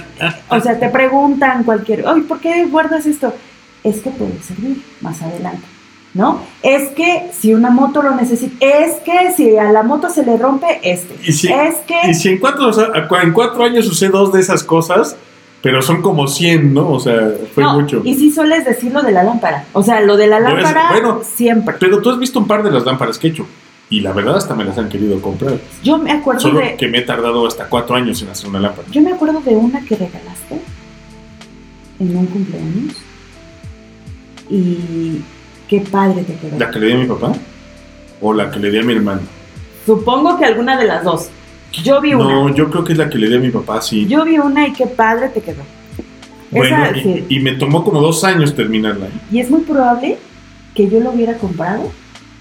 o 0.48 0.60
sea, 0.60 0.78
te 0.78 0.88
preguntan 0.88 1.64
cualquier, 1.64 2.06
oye, 2.06 2.22
¿por 2.22 2.40
qué 2.40 2.66
guardas 2.66 3.06
esto? 3.06 3.34
Es 3.82 4.00
que 4.00 4.10
puede 4.10 4.40
servir 4.42 4.80
más 5.00 5.20
adelante, 5.22 5.66
¿no? 6.14 6.40
Es 6.62 6.90
que 6.90 7.30
si 7.32 7.52
una 7.54 7.70
moto 7.70 8.02
lo 8.02 8.14
necesita, 8.14 8.64
es 8.64 8.96
que 9.04 9.32
si 9.36 9.56
a 9.56 9.72
la 9.72 9.82
moto 9.82 10.08
se 10.08 10.24
le 10.24 10.36
rompe 10.36 10.78
este, 10.82 11.16
Y 11.26 11.32
si, 11.32 11.48
es 11.52 11.76
que... 11.86 12.10
y 12.10 12.14
si 12.14 12.28
en, 12.28 12.38
cuatro, 12.38 12.68
o 12.68 12.72
sea, 12.72 12.88
en 13.22 13.32
cuatro 13.32 13.64
años 13.64 13.88
usé 13.88 14.08
dos 14.08 14.32
de 14.32 14.40
esas 14.40 14.62
cosas, 14.62 15.16
pero 15.62 15.80
son 15.80 16.02
como 16.02 16.28
100, 16.28 16.74
¿no? 16.74 16.90
O 16.90 17.00
sea, 17.00 17.30
fue 17.54 17.62
No, 17.64 17.80
mucho. 17.80 18.02
Y 18.04 18.14
sí 18.14 18.30
sueles 18.32 18.64
decir 18.64 18.92
lo 18.92 19.02
de 19.02 19.12
la 19.12 19.22
lámpara. 19.22 19.64
O 19.72 19.82
sea, 19.82 20.00
lo 20.00 20.16
de 20.16 20.26
la 20.26 20.38
Pues, 20.40 20.54
lámpara 20.54 20.88
bueno. 20.90 21.20
siempre. 21.24 21.76
Pero 21.78 22.00
tú 22.00 22.10
has 22.10 22.18
visto 22.18 22.38
un 22.38 22.46
par 22.46 22.62
de 22.62 22.70
las 22.70 22.84
lámparas 22.84 23.16
que 23.18 23.28
he 23.28 23.30
hecho. 23.30 23.46
Y 23.90 24.00
la 24.00 24.12
verdad 24.12 24.36
hasta 24.36 24.54
me 24.54 24.64
las 24.64 24.78
han 24.78 24.88
querido 24.88 25.20
comprar. 25.20 25.54
Yo 25.82 25.98
me 25.98 26.10
acuerdo 26.12 26.40
Solo 26.40 26.60
de. 26.60 26.76
que 26.76 26.88
me 26.88 26.98
he 26.98 27.02
tardado 27.02 27.46
hasta 27.46 27.68
cuatro 27.68 27.94
años 27.94 28.22
en 28.22 28.28
hacer 28.30 28.48
una 28.48 28.60
lámpara. 28.60 28.88
Yo 28.90 29.02
me 29.02 29.12
acuerdo 29.12 29.40
de 29.40 29.54
una 29.54 29.80
que 29.84 29.96
regalaste 29.96 30.60
en 32.00 32.16
un 32.16 32.26
cumpleaños. 32.26 32.96
Y 34.48 35.20
qué 35.68 35.80
padre 35.80 36.22
te 36.24 36.34
quedó. 36.36 36.58
¿La 36.58 36.70
que 36.70 36.78
le 36.78 36.86
di 36.86 36.92
a 36.92 36.96
mi 36.96 37.06
papá? 37.06 37.32
¿O 38.20 38.32
la 38.32 38.50
que 38.50 38.58
le 38.60 38.70
di 38.70 38.78
a 38.78 38.82
mi 38.82 38.94
hermano? 38.94 39.20
Supongo 39.84 40.38
que 40.38 40.44
alguna 40.46 40.76
de 40.78 40.86
las 40.86 41.04
dos. 41.04 41.28
Yo 41.82 42.00
vi 42.00 42.12
No, 42.12 42.42
una. 42.44 42.54
yo 42.54 42.70
creo 42.70 42.84
que 42.84 42.92
es 42.92 42.98
la 42.98 43.08
que 43.10 43.18
le 43.18 43.28
di 43.28 43.36
a 43.36 43.40
mi 43.40 43.50
papá, 43.50 43.80
sí. 43.82 44.06
Yo 44.06 44.24
vi 44.24 44.38
una 44.38 44.68
y 44.68 44.72
qué 44.72 44.86
padre 44.86 45.28
te 45.30 45.40
quedó. 45.40 45.62
bueno, 46.50 46.84
Esa, 46.84 46.96
y, 46.96 47.02
sí. 47.02 47.24
y 47.28 47.40
me 47.40 47.52
tomó 47.52 47.82
como 47.84 48.00
dos 48.00 48.24
años 48.24 48.54
terminarla. 48.54 49.08
Y 49.30 49.40
es 49.40 49.50
muy 49.50 49.62
probable 49.62 50.18
que 50.74 50.88
yo 50.88 51.00
lo 51.00 51.10
hubiera 51.10 51.36
comprado. 51.38 51.90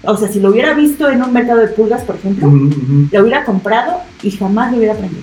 O 0.04 0.16
sea, 0.16 0.28
si 0.28 0.40
lo 0.40 0.50
hubiera 0.50 0.74
visto 0.74 1.08
en 1.08 1.22
un 1.22 1.32
mercado 1.32 1.60
de 1.60 1.68
pulgas, 1.68 2.02
por 2.02 2.16
ejemplo, 2.16 2.48
ujú. 2.48 3.08
lo 3.12 3.20
hubiera 3.22 3.44
comprado 3.44 4.00
y 4.22 4.30
jamás 4.32 4.72
lo 4.72 4.78
hubiera 4.78 4.94
prendido. 4.94 5.22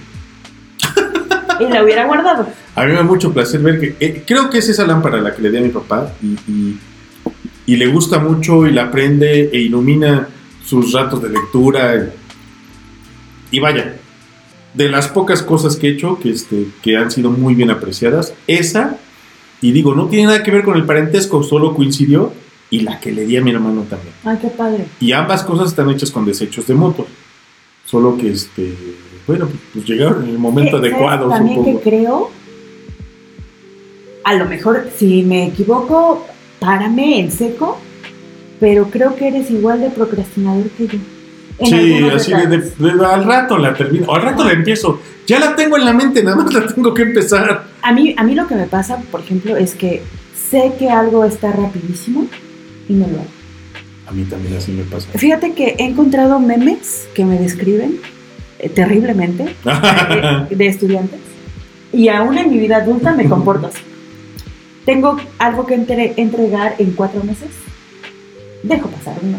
y 1.60 1.72
la 1.74 1.84
hubiera 1.84 2.06
guardado. 2.06 2.48
A 2.76 2.84
mí 2.86 2.92
me 2.92 2.96
da 2.96 3.04
mucho 3.04 3.34
placer 3.34 3.60
ver 3.62 3.80
que. 3.80 3.96
eh, 4.00 4.24
creo 4.26 4.50
que 4.50 4.60
es 4.60 4.70
esa 4.70 4.86
lámpara 4.88 5.20
la 5.20 5.36
que 5.36 5.42
le 5.42 5.52
di 5.52 5.58
a 5.58 5.62
mi 5.62 5.70
papá 5.70 6.14
y, 6.22 6.28
y- 6.52 6.80
y 7.66 7.76
le 7.76 7.88
gusta 7.88 8.18
mucho 8.20 8.66
y 8.66 8.72
la 8.72 8.90
prende 8.90 9.50
e 9.54 9.60
ilumina 9.60 10.28
sus 10.66 10.92
ratos 10.94 11.22
de 11.22 11.30
lectura. 11.30 12.10
Y 13.52 13.60
vaya, 13.60 13.96
de 14.74 14.90
las 14.90 15.08
pocas 15.08 15.42
cosas 15.44 15.76
que 15.76 15.88
he 15.88 15.92
hecho 15.92 16.20
que, 16.20 16.30
este, 16.32 16.68
que 16.82 16.96
han 16.98 17.12
sido 17.12 17.30
muy 17.32 17.54
bien 17.56 17.70
apreciadas, 17.70 18.34
esa, 18.48 18.98
y 19.62 19.72
digo, 19.72 19.94
no 19.94 20.08
tiene 20.08 20.26
nada 20.28 20.42
que 20.44 20.52
ver 20.52 20.64
con 20.64 20.78
el 20.78 20.86
parentesco, 20.86 21.44
solo 21.44 21.76
coincidió, 21.76 22.32
y 22.72 22.82
la 22.82 23.00
que 23.00 23.12
le 23.12 23.26
di 23.26 23.36
a 23.38 23.42
mi 23.42 23.52
hermano 23.52 23.82
también. 23.90 24.14
Ay, 24.24 24.38
qué 24.42 24.48
padre. 24.50 24.86
Y 25.00 25.12
ambas 25.12 25.44
cosas 25.44 25.70
están 25.70 25.90
hechas 25.90 26.12
con 26.12 26.26
desechos 26.26 26.68
de 26.68 26.76
motos. 26.76 27.06
Solo 27.86 28.16
que, 28.18 28.30
este, 28.32 28.74
bueno, 29.26 29.48
pues, 29.48 29.60
pues 29.74 29.86
llegaron 29.88 30.24
en 30.26 30.30
el 30.32 30.38
momento 30.40 30.78
¿Sabes 30.78 30.92
adecuado, 30.94 31.30
También 31.30 31.58
supongo. 31.58 31.80
que 31.82 31.90
creo, 31.90 32.30
a 34.24 34.34
lo 34.36 34.46
mejor 34.46 34.88
si 34.98 35.24
me 35.24 35.48
equivoco, 35.48 36.26
párame 36.60 37.20
en 37.20 37.32
seco, 37.32 37.80
pero 38.60 38.90
creo 38.92 39.16
que 39.16 39.28
eres 39.30 39.50
igual 39.50 39.82
de 39.82 39.90
procrastinador 39.90 40.70
que 40.72 40.88
yo. 40.88 41.00
Sí, 41.62 41.74
así 42.14 42.32
de, 42.32 42.38
detalles. 42.48 42.78
de- 42.78 42.94
de- 42.94 43.06
al 43.06 43.26
rato 43.26 43.58
la 43.58 43.74
termino, 43.74 44.06
o 44.08 44.16
al 44.16 44.22
rato 44.22 44.44
la 44.46 44.54
empiezo. 44.54 45.00
Ya 45.28 45.40
la 45.40 45.56
tengo 45.56 45.76
en 45.78 45.86
la 45.86 45.94
mente, 45.94 46.24
nada 46.24 46.38
más 46.38 46.54
la 46.54 46.68
tengo 46.68 46.94
que 46.94 47.02
empezar. 47.02 47.66
A 47.82 47.92
mí, 47.92 48.14
a 48.18 48.24
mí 48.24 48.36
lo 48.36 48.48
que 48.48 48.56
me 48.56 48.66
pasa, 48.66 48.98
por 49.12 49.22
ejemplo, 49.22 49.58
es 49.58 49.76
que 49.76 50.02
sé 50.50 50.74
que 50.80 50.90
algo 50.90 51.26
está 51.26 51.52
rapidísimo 51.52 52.28
y 52.90 52.94
no 52.94 53.08
lo 53.08 53.14
hago. 53.20 53.28
A 54.08 54.12
mí 54.12 54.24
también 54.24 54.58
así 54.58 54.72
me 54.74 54.84
pasa. 54.84 55.08
Fíjate 55.16 55.54
que 55.54 55.76
he 55.78 55.84
encontrado 55.86 56.40
memes 56.40 57.08
que 57.14 57.24
me 57.24 57.38
describen 57.40 58.00
eh, 58.60 58.68
terriblemente 58.70 59.56
de, 60.50 60.56
de 60.56 60.68
estudiantes 60.68 61.20
y 61.94 62.10
aún 62.10 62.38
en 62.38 62.50
mi 62.50 62.58
vida 62.60 62.78
adulta 62.78 63.14
me 63.14 63.30
comporto 63.30 63.68
así. 63.68 63.80
Tengo 64.86 65.18
algo 65.38 65.66
que 65.68 65.76
entre- 65.76 66.14
entregar 66.18 66.74
en 66.80 66.92
cuatro 66.94 67.24
meses, 67.24 67.50
dejo 68.64 68.90
pasar 68.90 69.16
uno, 69.22 69.38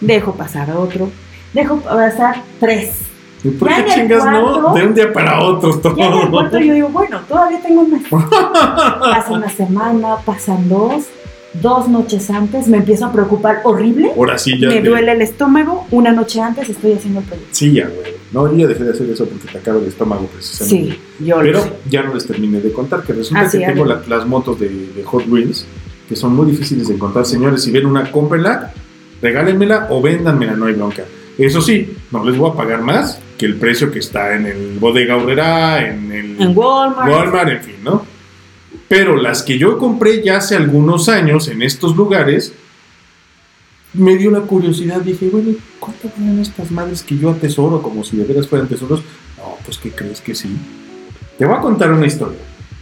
dejo 0.00 0.34
pasar 0.34 0.70
otro, 0.72 1.10
dejo 1.54 1.76
pasar 1.80 2.42
tres. 2.58 2.90
¿Y 3.44 3.48
¿Por 3.50 3.68
qué 3.68 3.84
chingas 3.94 4.24
no? 4.26 4.74
De 4.74 4.84
un 4.86 4.94
día 4.94 5.12
para 5.12 5.42
otro 5.42 5.78
todo. 5.78 5.96
Ya 5.96 6.06
en 6.06 6.12
el 6.18 6.30
cuarto 6.30 6.58
yo 6.58 6.74
digo, 6.74 6.88
bueno, 6.88 7.20
todavía 7.28 7.60
tengo 7.62 7.82
un 7.82 7.92
mes. 7.92 8.02
Pasa 8.10 9.30
una 9.30 9.48
semana, 9.48 10.16
pasan 10.26 10.68
dos, 10.68 11.04
dos 11.54 11.88
noches 11.88 12.30
antes, 12.30 12.68
me 12.68 12.76
empiezo 12.78 13.06
a 13.06 13.12
preocupar 13.12 13.60
horrible, 13.64 14.12
Ahora 14.16 14.38
sí, 14.38 14.58
ya. 14.58 14.68
me 14.68 14.80
te- 14.80 14.88
duele 14.88 15.12
el 15.12 15.22
estómago, 15.22 15.86
una 15.90 16.12
noche 16.12 16.40
antes 16.40 16.68
estoy 16.68 16.92
haciendo 16.92 17.20
el 17.20 17.26
proyecto. 17.26 17.48
Sí, 17.52 17.72
ya, 17.72 17.88
güey. 17.88 18.14
No, 18.32 18.48
yo 18.50 18.56
ya 18.58 18.66
dejé 18.68 18.84
de 18.84 18.90
hacer 18.92 19.10
eso 19.10 19.26
porque 19.26 19.48
te 19.50 19.58
acaba 19.58 19.78
el 19.80 19.86
estómago 19.86 20.26
precisamente. 20.26 20.92
Sí, 21.18 21.24
yo 21.24 21.36
lo 21.36 21.42
Pero 21.42 21.62
sé. 21.62 21.72
ya 21.90 22.02
no 22.04 22.14
les 22.14 22.24
terminé 22.26 22.60
de 22.60 22.72
contar 22.72 23.02
que 23.02 23.12
resulta 23.12 23.50
que 23.50 23.58
tengo 23.58 23.84
la- 23.84 24.02
las 24.08 24.26
motos 24.26 24.60
de, 24.60 24.68
de 24.68 25.02
Hot 25.04 25.26
Wheels 25.28 25.66
que 26.08 26.14
son 26.16 26.34
muy 26.36 26.50
difíciles 26.50 26.86
de 26.88 26.94
encontrar. 26.94 27.24
Señores, 27.26 27.62
si 27.62 27.70
ven 27.72 27.86
una, 27.86 28.10
cómprenla, 28.12 28.72
regálenmela 29.22 29.86
o 29.90 30.00
véndanmela, 30.02 30.52
no 30.54 30.66
hay 30.66 30.74
bronca. 30.74 31.04
Eso 31.38 31.60
sí, 31.60 31.94
no 32.10 32.24
les 32.24 32.36
voy 32.36 32.50
a 32.50 32.54
pagar 32.54 32.82
más 32.82 33.20
que 33.38 33.46
el 33.46 33.56
precio 33.56 33.90
que 33.90 33.98
está 34.00 34.34
en 34.34 34.46
el 34.46 34.76
Bodega 34.78 35.16
Horrera, 35.16 35.88
en 35.88 36.12
el 36.12 36.40
En 36.40 36.56
Walmart. 36.56 37.10
Walmart, 37.10 37.48
en 37.48 37.60
fin, 37.62 37.74
¿no? 37.82 38.04
Pero 38.90 39.16
las 39.16 39.44
que 39.44 39.56
yo 39.56 39.78
compré 39.78 40.20
ya 40.20 40.38
hace 40.38 40.56
algunos 40.56 41.08
años 41.08 41.46
en 41.46 41.62
estos 41.62 41.94
lugares, 41.94 42.52
me 43.92 44.16
dio 44.16 44.32
la 44.32 44.40
curiosidad. 44.40 45.00
Dije, 45.00 45.28
bueno, 45.30 45.52
¿cuánto 45.78 46.10
valen 46.16 46.40
estas 46.40 46.72
madres 46.72 47.04
que 47.04 47.16
yo 47.16 47.30
atesoro 47.30 47.82
como 47.82 48.02
si 48.02 48.16
de 48.16 48.24
veras 48.24 48.48
fueran 48.48 48.66
tesoros? 48.66 48.98
No, 49.38 49.56
pues, 49.64 49.78
¿qué 49.78 49.92
crees 49.92 50.20
que 50.20 50.34
sí? 50.34 50.48
Te 51.38 51.46
voy 51.46 51.54
a 51.54 51.60
contar 51.60 51.92
una 51.92 52.04
historia. 52.04 52.40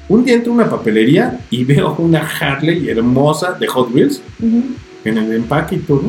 Un 0.08 0.24
día 0.24 0.36
entro 0.36 0.52
a 0.52 0.54
una 0.54 0.70
papelería 0.70 1.40
y 1.50 1.64
veo 1.64 1.94
una 1.98 2.26
Harley 2.26 2.88
hermosa 2.88 3.52
de 3.52 3.66
Hot 3.66 3.94
Wheels 3.94 4.22
en 4.40 5.18
el 5.18 5.30
empaque 5.34 5.74
y 5.74 5.80
todo. 5.80 6.04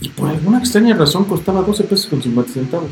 Y 0.00 0.08
por 0.08 0.28
alguna 0.28 0.58
extraña 0.58 0.96
razón 0.96 1.24
costaba 1.26 1.62
12 1.62 1.84
pesos 1.84 2.06
con 2.06 2.20
50 2.20 2.52
centavos. 2.52 2.90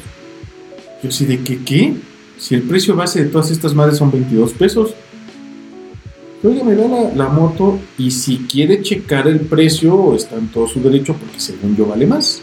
Yo 1.02 1.08
así 1.08 1.26
de 1.26 1.40
que, 1.40 1.64
¿qué? 1.64 1.96
Si 2.38 2.54
el 2.54 2.62
precio 2.62 2.94
base 2.94 3.24
de 3.24 3.30
todas 3.30 3.50
estas 3.50 3.74
madres 3.74 3.98
son 3.98 4.12
22 4.12 4.52
pesos. 4.52 4.94
Oye, 6.44 6.62
me 6.62 6.74
da 6.74 7.10
la, 7.14 7.28
moto 7.28 7.78
y 7.96 8.10
si 8.10 8.36
quiere 8.46 8.82
checar 8.82 9.26
el 9.26 9.40
precio 9.40 10.14
está 10.14 10.36
en 10.36 10.48
todo 10.48 10.68
su 10.68 10.78
derecho 10.78 11.14
porque 11.14 11.40
según 11.40 11.74
yo 11.74 11.86
vale 11.86 12.06
más. 12.06 12.42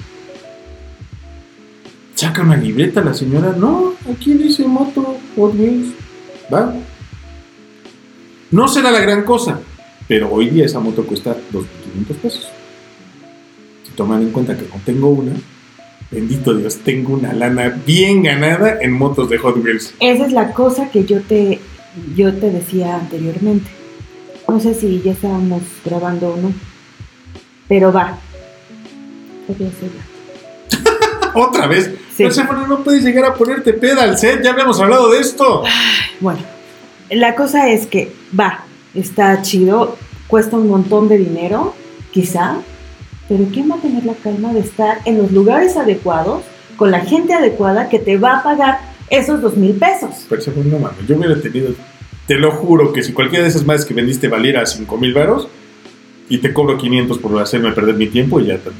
Saca 2.16 2.42
una 2.42 2.58
libreta 2.58 3.02
la 3.02 3.14
señora. 3.14 3.54
No, 3.56 3.94
aquí 4.12 4.34
dice 4.34 4.66
moto 4.66 5.18
Hot 5.36 5.54
Wheels. 5.56 5.94
¿Va? 6.52 6.74
No 8.50 8.68
será 8.68 8.90
la 8.90 9.02
gran 9.02 9.24
cosa, 9.24 9.60
pero 10.08 10.32
hoy 10.32 10.50
día 10.50 10.66
esa 10.66 10.80
moto 10.80 11.06
cuesta 11.06 11.38
2.500 11.54 12.16
pesos. 12.24 12.50
Si 13.84 13.92
toman 13.92 14.24
en 14.24 14.32
cuenta 14.32 14.58
que 14.58 14.64
no 14.64 14.82
tengo 14.84 15.10
una, 15.10 15.34
bendito 16.10 16.56
Dios, 16.56 16.78
tengo 16.78 17.14
una 17.14 17.34
lana 17.34 17.80
bien 17.86 18.24
ganada 18.24 18.80
en 18.82 18.94
motos 18.94 19.30
de 19.30 19.38
Hot 19.38 19.64
Wheels. 19.64 19.94
Esa 20.00 20.26
es 20.26 20.32
la 20.32 20.54
cosa 20.54 20.90
que 20.90 21.06
yo 21.06 21.22
te, 21.22 21.60
yo 22.16 22.34
te 22.34 22.50
decía 22.50 22.96
anteriormente. 22.96 23.81
No 24.52 24.60
sé 24.60 24.74
si 24.74 25.02
ya 25.02 25.14
estábamos 25.14 25.62
grabando 25.86 26.34
o 26.34 26.36
no. 26.36 26.52
Pero 27.70 27.94
va. 27.94 28.18
Otra 31.34 31.68
vez, 31.68 31.90
Sí. 32.18 32.24
no, 32.26 32.32
Sephora, 32.32 32.68
no 32.68 32.84
puedes 32.84 33.04
llegar 33.06 33.24
a 33.24 33.34
ponerte 33.34 33.72
peda 33.72 34.04
al 34.04 34.18
set, 34.18 34.44
ya 34.44 34.52
habíamos 34.52 34.78
hablado 34.82 35.10
de 35.12 35.20
esto. 35.20 35.64
Bueno, 36.20 36.42
la 37.10 37.34
cosa 37.36 37.70
es 37.70 37.88
que 37.88 38.12
va, 38.38 38.66
está 38.94 39.42
chido, 39.42 39.96
cuesta 40.28 40.58
un 40.58 40.68
montón 40.68 41.08
de 41.08 41.18
dinero, 41.18 41.74
quizá, 42.12 42.58
pero 43.30 43.46
¿quién 43.54 43.72
va 43.72 43.76
a 43.76 43.80
tener 43.82 44.04
la 44.06 44.14
calma 44.16 44.52
de 44.52 44.60
estar 44.60 44.98
en 45.06 45.18
los 45.20 45.32
lugares 45.32 45.78
adecuados, 45.78 46.44
con 46.76 46.92
la 46.92 47.00
gente 47.00 47.34
adecuada 47.34 47.88
que 47.88 48.00
te 48.00 48.18
va 48.18 48.40
a 48.40 48.44
pagar 48.44 48.80
esos 49.10 49.42
dos 49.42 49.56
mil 49.56 49.72
pesos? 49.76 50.26
Pero 50.28 50.42
Sephora, 50.42 50.68
no 50.68 50.80
mames, 50.80 51.08
yo 51.08 51.16
hubiera 51.16 51.40
tenido, 51.42 51.74
te 52.32 52.38
lo 52.40 52.52
juro, 52.52 52.94
que 52.94 53.04
si 53.04 53.12
cualquiera 53.12 53.44
de 53.44 53.50
esas 53.50 53.66
madres 53.66 53.84
que 53.84 53.94
vendiste 53.94 54.30
valiera 54.30 54.66
5 54.66 54.98
mil 54.98 55.14
varos 55.14 55.50
y 56.30 56.38
te 56.38 56.54
cobro 56.54 56.78
500 56.78 57.18
por 57.18 57.38
hacerme 57.42 57.74
perder 57.74 57.96
mi 57.96 58.08
tiempo 58.08 58.40
y 58.40 58.46
ya 58.46 58.54
está. 58.54 58.72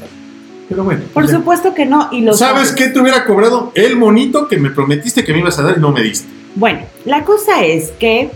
Pero 0.70 0.86
bueno. 0.86 1.02
Por 1.14 1.26
ya. 1.28 1.34
supuesto 1.36 1.74
que 1.74 1.86
no, 1.86 2.08
y 2.14 2.22
lo 2.22 2.34
¿Sabes 2.34 2.70
sabes. 2.70 2.82
qué 2.82 2.94
te 2.94 3.02
hubiera 3.02 3.26
cobrado? 3.26 3.74
El 3.76 3.98
monito 3.98 4.48
que 4.48 4.56
me 4.56 4.70
prometiste 4.70 5.26
que 5.26 5.34
me 5.34 5.40
ibas 5.40 5.60
a 5.60 5.64
dar 5.64 5.78
y 5.78 5.82
no 5.82 5.92
me 5.92 6.02
diste. 6.02 6.30
Bueno, 6.56 6.80
la 7.04 7.26
cosa 7.26 7.66
es 7.66 7.90
que 8.00 8.32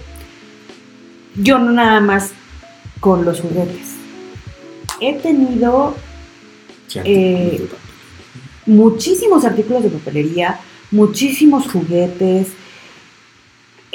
yo 1.36 1.60
no 1.60 1.72
nada 1.72 2.02
más 2.02 2.32
con 3.00 3.24
los 3.24 3.40
juguetes. 3.40 3.94
He 5.00 5.14
tenido 5.14 5.96
Sí, 6.88 7.00
Eh, 7.06 7.68
muchísimos 8.66 9.46
artículos 9.46 9.84
de 9.84 9.90
papelería, 9.92 10.60
muchísimos 10.92 11.72
juguetes. 11.72 12.48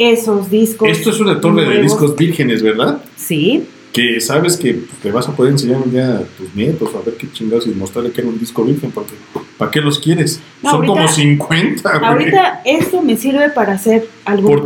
Esos 0.01 0.51
discos. 0.51 0.89
Esto 0.89 1.11
es 1.11 1.21
una 1.21 1.41
torre 1.41 1.69
de 1.69 1.83
discos 1.83 2.17
vírgenes, 2.17 2.63
¿verdad? 2.63 3.03
Sí, 3.17 3.67
Que 3.93 4.21
sabes 4.21 4.57
que 4.57 4.83
le 5.03 5.11
vas 5.11 5.29
a 5.29 5.33
poder 5.37 5.53
enseñar 5.53 5.83
un 5.85 5.91
día 5.91 6.19
a 6.19 6.23
tus 6.39 6.55
nietos 6.55 6.91
a 6.95 7.05
ver 7.05 7.17
qué 7.17 7.27
chingados 7.33 7.67
y 7.67 7.71
mostrarle 7.71 8.13
que 8.13 8.21
era 8.21 8.31
un 8.31 8.39
disco 8.39 8.65
virgen, 8.65 8.93
porque 8.93 9.13
¿para 9.59 9.71
qué 9.71 9.81
los 9.81 9.99
quieres? 9.99 10.41
No, 10.63 10.71
Son 10.71 10.77
ahorita- 10.85 10.95
como 10.95 11.09
50, 11.09 11.99
güey. 11.99 12.11
ahorita 12.11 12.63
esto 12.65 13.03
me 13.03 13.17
sirve 13.17 13.51
para 13.51 13.73
hacer 13.75 14.09
algún. 14.25 14.65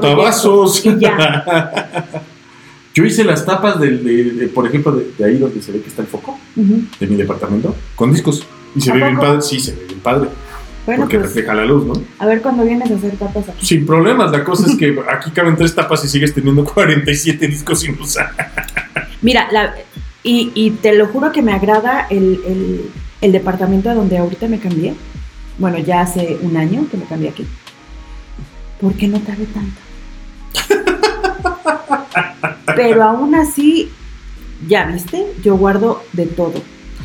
Y 0.85 0.99
ya. 1.01 2.11
Yo 2.95 3.05
hice 3.05 3.25
las 3.25 3.45
tapas 3.45 3.81
del, 3.81 4.05
de, 4.05 4.25
de, 4.25 4.47
por 4.49 4.67
ejemplo, 4.69 4.93
de, 4.93 5.11
de 5.19 5.25
ahí 5.25 5.39
donde 5.39 5.61
se 5.63 5.73
ve 5.73 5.81
que 5.81 5.89
está 5.89 6.03
el 6.03 6.09
foco 6.09 6.39
de 6.55 7.07
mi 7.09 7.17
departamento, 7.17 7.75
con 7.97 8.13
discos. 8.13 8.47
Y 8.77 8.81
se 8.81 8.91
¿A 8.93 8.95
ve 8.95 9.01
bien 9.05 9.17
padre. 9.19 9.41
Sí, 9.43 9.59
se 9.59 9.73
ve 9.73 9.85
bien 9.89 10.01
padre. 10.01 10.29
Bueno, 10.87 11.03
porque 11.03 11.19
pues 11.19 11.29
refleja 11.31 11.55
la 11.55 11.65
luz, 11.65 11.87
¿no? 11.87 11.95
a 12.19 12.27
ver 12.27 12.43
cuando 12.43 12.65
vienes 12.65 12.91
a 12.91 12.95
hacer 12.95 13.17
tapas 13.17 13.49
aquí. 13.49 13.65
Sin 13.65 13.87
problemas. 13.87 14.31
La 14.31 14.45
cosa 14.45 14.67
es 14.67 14.77
que 14.77 14.95
aquí 15.11 15.31
caben 15.31 15.57
tres 15.57 15.75
tapas 15.75 16.05
y 16.05 16.09
sigues 16.09 16.35
teniendo 16.35 16.65
47 16.65 17.47
discos 17.49 17.81
sin 17.81 17.99
usar. 18.01 18.31
Mira, 19.23 19.49
la, 19.51 19.75
y, 20.23 20.53
y 20.55 20.71
te 20.71 20.95
lo 20.95 21.07
juro 21.07 21.33
que 21.33 21.41
me 21.43 21.53
agrada 21.53 22.07
el, 22.11 22.41
el, 22.47 22.91
el 23.23 23.33
departamento 23.33 23.89
a 23.89 23.95
donde 23.95 24.19
ahorita 24.19 24.47
me 24.49 24.59
cambié. 24.59 24.95
Bueno, 25.59 25.79
ya 25.79 26.03
hace 26.03 26.39
un 26.43 26.57
año 26.57 26.87
que 26.91 26.97
me 26.97 27.05
cambié 27.05 27.31
aquí. 27.31 27.47
¿Por 28.81 28.93
qué 28.95 29.09
no 29.09 29.21
cabe 29.25 29.47
tanto? 29.47 29.81
Pero 32.77 33.03
aún 33.05 33.35
así, 33.35 33.91
ya 34.69 34.87
viste, 34.87 35.27
yo 35.43 35.57
guardo 35.57 36.03
de 36.13 36.27
todo. 36.27 36.61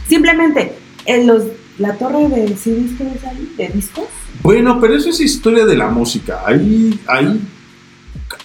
Simplemente, 0.08 0.74
en 1.06 1.28
los, 1.28 1.44
la 1.80 1.98
torre 1.98 2.28
de 2.30 2.48
CDs 2.56 2.98
que 2.98 3.04
ves 3.06 3.24
ahí, 3.26 3.54
de 3.58 3.68
discos, 3.70 4.06
Bueno, 4.44 4.80
pero 4.80 4.96
eso 4.96 5.10
es 5.10 5.20
historia 5.20 5.66
de 5.66 5.76
la 5.78 5.88
música. 5.90 6.42
Ahí, 6.46 7.00
ahí, 7.08 7.40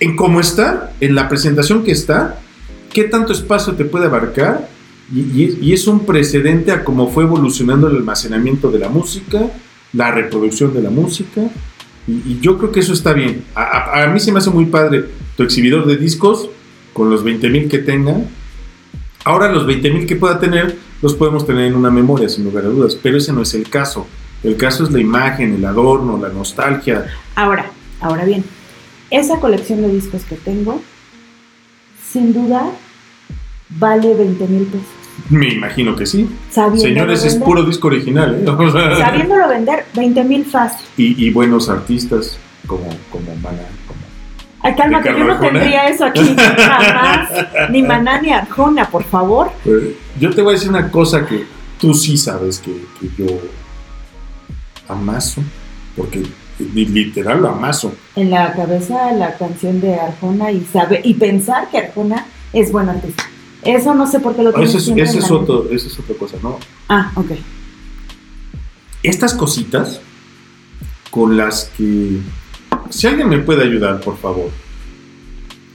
en 0.00 0.17
cómo 0.17 0.41
está, 0.41 0.93
en 1.00 1.14
la 1.14 1.29
presentación 1.29 1.85
que 1.85 1.93
está, 1.93 2.38
qué 2.93 3.05
tanto 3.05 3.33
espacio 3.33 3.75
te 3.75 3.85
puede 3.85 4.07
abarcar. 4.07 4.69
Y, 5.12 5.21
y- 5.21 5.59
y 5.61 5.73
es 5.75 5.87
un 5.87 6.07
precedente 6.07 6.73
a 6.73 6.83
cómo 6.83 7.11
fue 7.11 7.25
evolucionando 7.25 7.88
el 7.88 7.97
almacenamiento 7.97 8.71
de 8.71 8.79
la 8.79 8.88
música, 8.88 9.43
la 9.93 10.11
reproducción 10.11 10.73
de 10.73 10.81
la 10.83 10.91
música. 10.91 11.43
Y, 12.09 12.12
y 12.12 12.38
yo 12.41 12.57
creo 12.59 12.73
que 12.73 12.81
eso 12.81 12.93
está 12.95 13.12
bien. 13.12 13.45
A, 13.55 13.62
a- 13.62 14.05
a 14.05 14.07
mí 14.09 14.19
se 14.21 14.33
me 14.33 14.38
hace 14.38 14.50
muy 14.50 14.67
padre 14.67 15.05
tu 15.37 15.43
exhibidor 15.43 15.87
de 15.87 15.97
discos 15.97 16.49
con 16.93 17.11
los 17.11 17.25
20.000 17.25 17.69
que 17.69 17.79
tenga. 17.79 18.17
Ahora 19.25 19.50
los 19.53 19.67
20.000 19.67 20.07
que 20.07 20.17
pueda 20.17 20.38
tener 20.38 20.76
los 21.03 21.15
podemos 21.15 21.47
tener 21.47 21.67
en 21.67 21.75
una 21.75 21.91
memoria, 21.91 22.29
sin 22.29 22.45
lugar 22.45 22.65
a 22.65 22.69
dudas. 22.69 22.97
Pero 23.03 23.19
ese 23.19 23.33
no 23.33 23.43
es 23.43 23.55
el 23.55 23.69
caso. 23.69 24.07
El 24.43 24.57
caso 24.57 24.85
es 24.85 24.91
la 24.91 25.01
imagen, 25.01 25.55
el 25.55 25.65
adorno, 25.65 26.19
la 26.19 26.29
nostalgia. 26.29 27.07
Ahora, 27.35 27.67
ahora 28.01 28.25
bien, 28.25 28.45
esa 29.11 29.41
colección 29.41 29.81
de 29.83 29.89
discos 29.89 30.25
que 30.25 30.37
tengo, 30.37 30.83
sin 32.13 32.33
duda, 32.35 32.71
vale 33.71 34.15
20 34.15 34.47
mil 34.49 34.65
pesos. 34.65 34.87
Me 35.31 35.49
imagino 35.49 35.95
que 35.97 36.07
sí. 36.07 36.29
Señores, 36.77 37.25
es 37.25 37.37
puro 37.37 37.63
disco 37.63 37.87
original, 37.89 38.43
¿eh? 38.43 38.99
Sabiéndolo 38.99 39.49
vender, 39.49 39.87
20 39.95 40.25
mil 40.25 40.45
fácil. 40.45 40.85
y, 40.97 41.25
y 41.27 41.31
buenos 41.31 41.69
artistas 41.69 42.39
como, 42.67 42.89
como 43.11 43.35
Maná. 43.37 43.63
Ay, 44.64 44.75
cálmate, 44.75 45.11
yo 45.11 45.25
no 45.25 45.38
tendría 45.38 45.88
eso 45.88 46.04
aquí 46.06 46.35
jamás. 46.37 47.28
Ni 47.71 47.83
Maná 47.83 48.21
ni 48.23 48.30
Arjona, 48.33 48.88
por 48.88 49.04
favor. 49.04 49.50
Eh, 49.66 49.97
Yo 50.18 50.30
te 50.35 50.40
voy 50.42 50.52
a 50.52 50.54
decir 50.54 50.71
una 50.71 50.90
cosa 50.90 51.26
que 51.26 51.44
tú 51.78 51.92
sí 51.94 52.16
sabes 52.16 52.59
que, 52.61 52.73
que 52.99 53.09
yo 53.18 53.26
amaso, 54.88 55.42
porque 55.97 56.23
li- 56.59 56.87
literal 56.87 57.42
lo 57.42 57.49
amaso. 57.50 57.92
En 58.16 58.30
la 58.30 58.52
cabeza 58.54 59.12
la 59.12 59.37
canción 59.37 59.80
de 59.80 59.94
Arjona 59.97 60.50
y 60.50 60.64
sabe 60.73 61.00
y 61.04 61.14
pensar 61.14 61.68
que 61.71 61.78
Arjona 61.78 62.25
es 62.52 62.73
buen 62.73 62.88
artista. 62.88 63.25
Eso 63.62 63.95
no 63.95 64.06
sé 64.06 64.21
por 64.21 64.34
qué 64.36 64.43
lo 64.43 64.52
tienes 64.52 64.75
Ese 64.75 64.93
es, 65.02 65.15
es 65.15 65.30
otro, 65.30 65.67
es 65.71 65.99
otra 65.99 66.15
cosa, 66.17 66.36
¿no? 66.43 66.58
Ah, 66.89 67.12
ok. 67.17 67.32
Estas 69.02 69.34
cositas 69.34 70.00
con 71.10 71.36
las 71.36 71.71
que... 71.76 72.19
Si 72.95 73.07
alguien 73.09 73.28
me 73.28 73.39
puede 73.39 73.65
ayudar, 73.65 74.00
por 74.00 74.17
favor. 74.19 74.50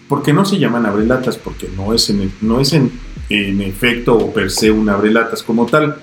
Porque 0.07 0.31
no 0.33 0.45
se 0.45 0.57
llaman 0.57 0.85
abrelatas, 0.85 1.37
porque 1.37 1.67
no 1.75 1.93
es 1.93 2.09
en, 2.09 2.31
no 2.41 2.59
es 2.61 2.73
en, 2.73 2.91
en 3.29 3.61
efecto 3.61 4.15
o 4.17 4.33
per 4.33 4.49
se 4.49 4.71
un 4.71 4.89
abrelatas 4.89 5.43
como 5.43 5.65
tal. 5.65 5.97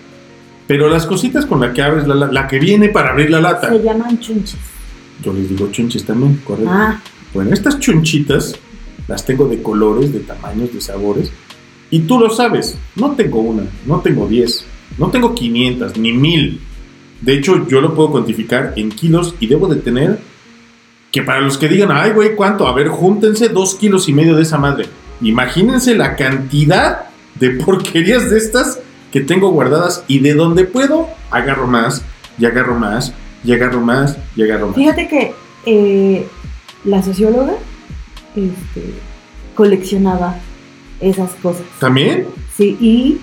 Pero 0.67 0.89
las 0.89 1.07
cositas 1.07 1.47
con 1.47 1.61
las 1.61 1.73
que 1.73 1.83
abres 1.83 2.07
la, 2.07 2.15
la, 2.15 2.27
la 2.31 2.47
que 2.47 2.59
viene 2.59 2.91
para 2.91 3.11
abrir 3.11 3.31
la 3.31 3.41
lata. 3.41 3.71
Se 3.71 3.83
llaman 3.83 4.21
chunches. 4.21 4.57
Yo 5.25 5.33
les 5.33 5.49
digo 5.49 5.69
chunches 5.73 6.05
también, 6.05 6.41
correcto. 6.45 6.71
Ah, 6.71 7.01
Bueno, 7.33 7.53
estas 7.55 7.79
chunchitas 7.81 8.55
las 9.09 9.25
tengo 9.25 9.49
de 9.49 9.63
colores, 9.63 10.13
de 10.13 10.21
tamaños, 10.21 10.73
de 10.73 10.81
sabores. 10.81 11.33
Y 11.91 12.01
tú 12.01 12.19
lo 12.19 12.29
sabes, 12.31 12.77
no 12.97 13.13
tengo 13.13 13.41
una, 13.41 13.63
no 13.87 14.01
tengo 14.01 14.27
10, 14.27 14.67
no 14.99 15.09
tengo 15.11 15.35
500, 15.35 15.97
ni 15.97 16.13
1000. 16.13 16.61
De 17.23 17.33
hecho, 17.35 17.67
yo 17.69 17.81
lo 17.81 17.95
puedo 17.95 18.11
cuantificar 18.11 18.75
en 18.77 18.91
kilos 18.91 19.35
y 19.41 19.47
debo 19.47 19.69
de 19.69 19.77
tener 19.81 20.19
que 21.17 21.23
para 21.23 21.41
los 21.41 21.57
que 21.57 21.67
digan, 21.67 21.91
ay, 21.91 22.11
güey, 22.11 22.37
¿cuánto? 22.37 22.69
A 22.69 22.75
ver, 22.75 22.89
júntense 22.89 23.49
dos 23.49 23.75
kilos 23.77 24.07
y 24.07 24.13
medio 24.13 24.37
de 24.37 24.43
esa 24.43 24.59
madre. 24.59 24.85
Imagínense 25.23 25.95
la 25.95 26.15
cantidad 26.15 27.07
de 27.37 27.51
porquerías 27.65 28.29
de 28.29 28.37
estas 28.37 28.81
que 29.11 29.23
tengo 29.23 29.49
guardadas 29.49 30.05
y 30.09 30.19
de 30.19 30.35
donde 30.35 30.65
puedo, 30.65 31.09
agarro 31.31 31.67
más, 31.67 32.05
y 32.39 32.45
agarro 32.45 32.79
más, 32.79 33.15
y 33.43 33.55
agarro 33.55 33.81
más, 33.81 34.19
y 34.37 34.43
agarro 34.43 34.67
más. 34.67 34.77
fíjate 34.77 35.09
que 35.09 35.33
eh, 35.65 36.29
la 36.85 37.03
socióloga 37.03 37.55
este, 38.35 38.93
coleccionaba 39.55 40.37
esas 41.01 41.31
cosas. 41.37 41.65
¿También? 41.81 42.27
Sí, 42.55 42.77
y 42.79 43.21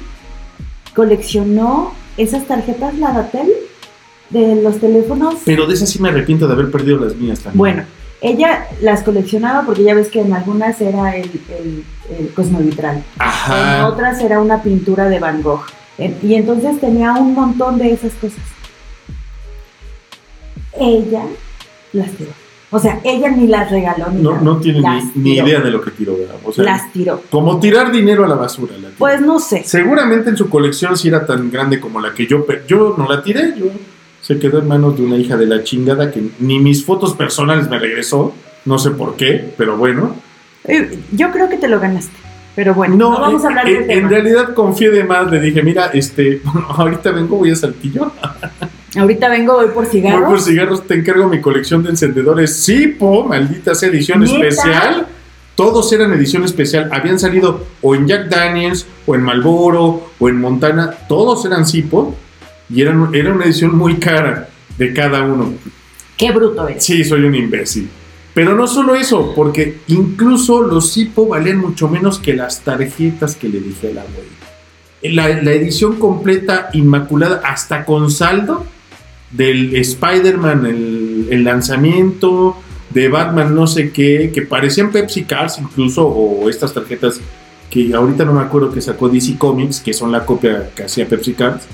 coleccionó 0.95 1.93
esas 2.17 2.47
tarjetas 2.47 2.97
Ladatel 2.97 3.51
de 4.33 4.61
los 4.61 4.79
teléfonos. 4.79 5.35
Pero 5.45 5.65
de 5.67 5.75
esas 5.75 5.89
sí 5.89 6.01
me 6.01 6.09
arrepiento 6.09 6.47
de 6.47 6.53
haber 6.53 6.69
perdido 6.71 6.97
las 6.99 7.15
mías 7.15 7.39
también. 7.39 7.57
Bueno, 7.59 7.83
ella 8.21 8.67
las 8.81 9.03
coleccionaba 9.03 9.65
porque 9.65 9.83
ya 9.83 9.93
ves 9.93 10.09
que 10.09 10.21
en 10.21 10.33
algunas 10.33 10.79
era 10.81 11.15
el, 11.15 11.29
el, 11.59 11.83
el 12.19 12.33
cosmovitral, 12.33 12.97
en 12.97 13.03
Ajá. 13.19 13.87
otras 13.87 14.19
era 14.21 14.39
una 14.41 14.61
pintura 14.63 15.07
de 15.09 15.19
Van 15.19 15.41
Gogh. 15.41 15.63
En- 15.97 16.17
Y 16.23 16.35
entonces 16.35 16.79
tenía 16.81 17.13
un 17.13 17.33
montón 17.35 17.77
de 17.77 17.91
esas 17.93 18.13
cosas. 18.13 18.39
Ella 20.79 21.23
las 21.93 22.11
tiró. 22.11 22.31
O 22.71 22.79
sea, 22.79 22.99
ella 23.03 23.29
ni 23.29 23.45
las 23.47 23.69
regaló 23.69 24.09
ni 24.09 24.21
No, 24.23 24.31
nada. 24.31 24.41
no 24.43 24.57
tiene 24.57 24.79
ni, 24.81 25.21
ni 25.21 25.37
idea 25.37 25.59
de 25.59 25.69
lo 25.69 25.79
que 25.79 25.91
tiró, 25.91 26.17
¿verdad? 26.17 26.37
O 26.43 26.51
sea, 26.51 26.63
Las 26.63 26.91
tiró. 26.91 27.21
como 27.29 27.59
tirar 27.59 27.91
dinero 27.91 28.25
a 28.25 28.27
la 28.27 28.33
basura. 28.33 28.73
la. 28.81 28.89
Pues 28.97 29.21
no 29.21 29.39
sé. 29.39 29.63
Seguramente 29.63 30.31
en 30.31 30.37
su 30.37 30.49
colección 30.49 30.97
sí 30.97 31.09
era 31.09 31.23
tan 31.27 31.51
grande 31.51 31.79
como 31.79 31.99
la 32.01 32.15
que 32.15 32.25
yo... 32.25 32.43
Yo 32.67 32.95
no 32.97 33.07
la 33.07 33.21
tiré, 33.21 33.53
yo... 33.55 33.65
Se 34.23 34.39
quedó 34.39 34.59
en 34.59 34.67
manos 34.69 34.97
de 34.97 35.03
una 35.03 35.17
hija 35.17 35.35
de 35.35 35.45
la 35.45 35.63
chingada 35.63 36.09
que 36.09 36.23
ni 36.39 36.57
mis 36.57 36.85
fotos 36.85 37.13
personales 37.13 37.69
me 37.69 37.77
regresó. 37.77 38.33
No 38.63 38.79
sé 38.79 38.91
por 38.91 39.17
qué, 39.17 39.53
pero 39.57 39.75
bueno. 39.75 40.15
Eh, 40.63 40.97
Yo 41.11 41.29
creo 41.31 41.49
que 41.49 41.57
te 41.57 41.67
lo 41.67 41.79
ganaste. 41.79 42.15
Pero 42.55 42.73
bueno, 42.73 42.95
no, 42.95 43.19
vamos 43.19 43.43
a 43.43 43.47
hablar 43.47 43.67
en, 43.67 43.87
del 43.87 43.97
en 43.97 44.09
realidad 44.09 44.53
confié 44.53 44.91
de 44.91 45.03
más. 45.03 45.29
Le 45.29 45.41
dije, 45.41 45.61
mira, 45.61 45.87
este, 45.87 46.41
ahorita 46.69 47.11
vengo, 47.11 47.37
voy 47.37 47.51
a 47.51 47.55
Saltillo. 47.55 48.11
Ahorita 48.95 49.27
vengo, 49.27 49.55
voy 49.55 49.69
por 49.69 49.85
Voy 49.85 49.91
cigarros. 49.91 50.29
por 50.29 50.39
cigarros, 50.39 50.85
te 50.85 50.93
encargo 50.93 51.27
mi 51.27 51.41
colección 51.41 51.81
de 51.81 51.89
encendedores 51.89 52.55
Sipo, 52.57 53.23
maldita 53.23 53.73
sea 53.73 53.89
edición 53.89 54.21
especial. 54.21 55.07
Todos 55.55 55.91
eran 55.93 56.13
edición 56.13 56.43
especial. 56.43 56.89
Habían 56.91 57.17
salido 57.17 57.65
o 57.81 57.95
en 57.95 58.05
Jack 58.07 58.29
Daniels, 58.29 58.85
o 59.07 59.15
en 59.15 59.23
Malboro, 59.23 60.09
o 60.19 60.29
en 60.29 60.39
Montana. 60.39 60.91
Todos 61.09 61.43
eran 61.43 61.65
Sipo. 61.65 62.15
Y 62.69 62.81
era 62.81 62.91
una 62.91 63.45
edición 63.45 63.75
muy 63.75 63.97
cara 63.97 64.49
de 64.77 64.93
cada 64.93 65.23
uno. 65.23 65.53
Qué 66.17 66.31
bruto 66.31 66.67
eres. 66.67 66.83
Sí, 66.83 67.03
soy 67.03 67.23
un 67.23 67.35
imbécil. 67.35 67.89
Pero 68.33 68.55
no 68.55 68.67
solo 68.67 68.95
eso, 68.95 69.33
porque 69.35 69.77
incluso 69.87 70.61
los 70.61 70.91
Sipo 70.91 71.27
valían 71.27 71.57
mucho 71.57 71.87
menos 71.87 72.17
que 72.17 72.33
las 72.33 72.61
tarjetas 72.61 73.35
que 73.35 73.47
le 73.47 73.59
dije 73.59 73.89
a 73.89 73.93
la 73.93 74.03
güey. 74.03 75.13
La, 75.13 75.27
la 75.41 75.51
edición 75.51 75.99
completa, 75.99 76.69
inmaculada, 76.73 77.41
hasta 77.45 77.85
con 77.85 78.09
saldo, 78.09 78.65
del 79.29 79.75
Spider-Man, 79.75 80.65
el, 80.65 81.27
el 81.29 81.43
lanzamiento, 81.43 82.57
de 82.89 83.09
Batman, 83.09 83.55
no 83.55 83.67
sé 83.67 83.91
qué, 83.91 84.31
que 84.33 84.43
parecían 84.43 84.91
Pepsi 84.91 85.23
Cards 85.23 85.57
incluso, 85.59 86.07
o 86.07 86.49
estas 86.49 86.73
tarjetas 86.73 87.19
que 87.69 87.93
ahorita 87.93 88.23
no 88.23 88.33
me 88.33 88.41
acuerdo 88.41 88.71
que 88.71 88.81
sacó 88.81 89.09
DC 89.09 89.37
Comics, 89.37 89.79
que 89.79 89.93
son 89.93 90.11
la 90.11 90.25
copia 90.25 90.69
que 90.75 90.83
hacía 90.83 91.07
Pepsi 91.07 91.33
Cards. 91.33 91.65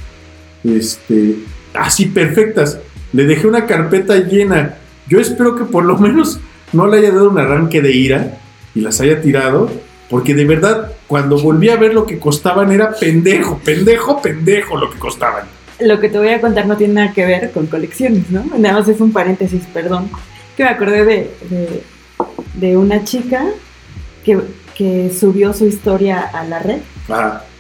Este, 0.63 1.35
así 1.73 2.05
perfectas. 2.07 2.79
Le 3.13 3.25
dejé 3.25 3.47
una 3.47 3.65
carpeta 3.65 4.15
llena. 4.17 4.75
Yo 5.07 5.19
espero 5.19 5.55
que 5.55 5.63
por 5.65 5.85
lo 5.85 5.97
menos 5.97 6.39
no 6.73 6.87
le 6.87 6.97
haya 6.99 7.11
dado 7.11 7.29
un 7.29 7.39
arranque 7.39 7.81
de 7.81 7.91
ira 7.91 8.37
y 8.75 8.81
las 8.81 9.01
haya 9.01 9.21
tirado, 9.21 9.69
porque 10.09 10.35
de 10.35 10.45
verdad, 10.45 10.91
cuando 11.07 11.39
volví 11.39 11.69
a 11.69 11.75
ver 11.77 11.93
lo 11.93 12.05
que 12.05 12.19
costaban 12.19 12.71
era 12.71 12.91
pendejo, 12.93 13.59
pendejo, 13.63 14.21
pendejo 14.21 14.77
lo 14.77 14.89
que 14.91 14.99
costaban. 14.99 15.45
Lo 15.79 15.99
que 15.99 16.09
te 16.09 16.17
voy 16.19 16.29
a 16.29 16.41
contar 16.41 16.67
no 16.67 16.75
tiene 16.77 16.93
nada 16.95 17.13
que 17.13 17.25
ver 17.25 17.51
con 17.51 17.65
colecciones, 17.67 18.29
¿no? 18.29 18.43
Nada 18.57 18.79
más 18.79 18.87
es 18.89 18.99
un 18.99 19.11
paréntesis, 19.11 19.63
perdón. 19.73 20.09
Que 20.57 20.63
me 20.63 20.69
acordé 20.69 21.05
de, 21.05 21.31
de 21.49 21.83
de 22.55 22.75
una 22.75 23.05
chica 23.05 23.45
que, 24.25 24.37
que 24.75 25.09
subió 25.17 25.53
su 25.53 25.65
historia 25.65 26.19
a 26.21 26.43
la 26.43 26.59
red 26.59 26.79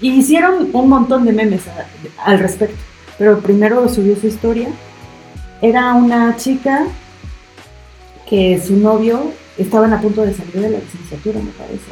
y 0.01 0.11
hicieron 0.19 0.69
un 0.73 0.89
montón 0.89 1.23
de 1.25 1.31
memes 1.31 1.61
a- 1.67 1.87
al 2.29 2.39
respecto. 2.39 2.75
Pero 3.19 3.39
primero 3.41 3.87
subió 3.89 4.15
su 4.15 4.27
historia. 4.27 4.69
Era 5.61 5.93
una 5.93 6.37
chica 6.37 6.87
que 8.27 8.59
su 8.65 8.77
novio 8.77 9.31
estaban 9.57 9.91
a 9.93 10.01
punto 10.01 10.25
de 10.25 10.33
salir 10.33 10.53
de 10.53 10.69
la 10.69 10.79
licenciatura, 10.79 11.39
me 11.39 11.51
parece. 11.51 11.83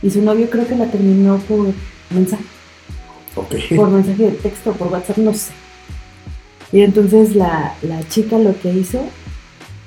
Y 0.00 0.10
su 0.10 0.22
novio 0.22 0.48
creo 0.48 0.66
que 0.66 0.76
la 0.76 0.86
terminó 0.86 1.38
por 1.38 1.72
mensaje, 2.10 2.44
por 3.76 3.90
mensaje 3.90 4.22
de 4.22 4.30
texto, 4.32 4.72
por 4.72 4.88
WhatsApp, 4.88 5.18
no 5.18 5.34
sé. 5.34 5.52
Y 6.72 6.82
entonces 6.82 7.34
la, 7.34 7.74
la 7.82 8.08
chica 8.08 8.38
lo 8.38 8.58
que 8.60 8.72
hizo 8.72 9.04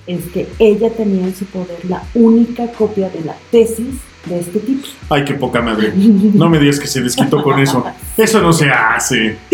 es 0.06 0.26
que 0.34 0.48
ella 0.60 0.90
tenía 0.92 1.26
en 1.26 1.36
su 1.36 1.46
poder 1.46 1.84
la 1.86 2.04
única 2.14 2.68
copia 2.74 3.10
de 3.10 3.22
la 3.22 3.36
tesis 3.52 3.96
de 4.26 4.40
este 4.40 4.60
tipo. 4.60 4.88
Ay, 5.10 5.24
qué 5.26 5.34
poca 5.36 5.62
madre. 5.62 5.92
No 5.96 6.50
me 6.50 6.60
digas 6.60 6.80
que 6.80 6.88
se 6.88 7.02
desquitó 7.02 7.42
con 7.44 7.60
eso. 7.60 7.86
Eso 8.18 8.42
no 8.42 8.52
se 8.54 8.70
hace. 8.70 9.38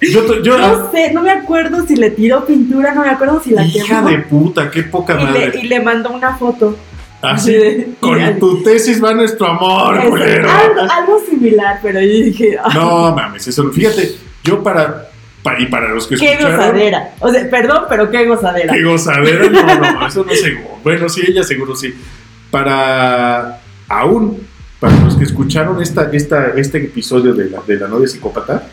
Yo, 0.00 0.42
yo 0.42 0.56
No 0.56 0.90
sé, 0.90 1.12
no 1.12 1.20
me 1.22 1.30
acuerdo 1.30 1.86
si 1.86 1.94
le 1.94 2.10
tiró 2.10 2.46
pintura, 2.46 2.94
no 2.94 3.02
me 3.02 3.10
acuerdo 3.10 3.38
si 3.42 3.50
la 3.50 3.66
hija 3.66 3.96
quemó. 3.98 4.08
de 4.08 4.18
puta, 4.20 4.70
qué 4.70 4.84
poca 4.84 5.12
y, 5.12 5.16
le, 5.18 5.24
madre. 5.24 5.52
y 5.62 5.66
le 5.66 5.80
mandó 5.80 6.10
una 6.12 6.36
foto. 6.38 6.74
Así, 7.20 7.52
de- 7.52 7.90
con 8.00 8.38
tu 8.38 8.62
tesis 8.62 9.02
va 9.04 9.12
nuestro 9.12 9.46
amor, 9.46 10.02
culero. 10.08 10.48
algo, 10.50 10.80
algo 10.90 11.20
similar, 11.28 11.80
pero 11.82 12.00
yo 12.00 12.06
dije, 12.06 12.56
ah, 12.64 12.70
No 12.72 13.14
mames, 13.14 13.46
eso. 13.46 13.70
Fíjate, 13.70 14.12
yo 14.42 14.62
para, 14.62 15.10
pa- 15.42 15.60
y 15.60 15.66
para 15.66 15.90
los 15.90 16.06
que 16.06 16.16
qué 16.16 16.36
gozadera. 16.36 17.10
O 17.20 17.30
sea, 17.30 17.50
perdón, 17.50 17.84
pero 17.90 18.10
qué 18.10 18.24
gozadera. 18.26 18.72
Qué 18.72 18.82
gozadera, 18.82 19.50
no, 19.50 19.92
no, 20.00 20.06
eso 20.06 20.24
no 20.24 20.32
seguro. 20.32 20.78
Bueno, 20.82 21.10
sí, 21.10 21.20
ella 21.28 21.42
seguro 21.42 21.76
sí. 21.76 21.92
Para 22.50 23.60
aún, 23.88 24.38
para 24.78 24.98
los 25.00 25.16
que 25.16 25.24
escucharon 25.24 25.80
esta, 25.82 26.10
esta, 26.12 26.48
este 26.56 26.78
episodio 26.78 27.34
de 27.34 27.50
la, 27.50 27.60
de 27.66 27.76
la 27.76 27.88
novia 27.88 28.08
psicópata, 28.08 28.68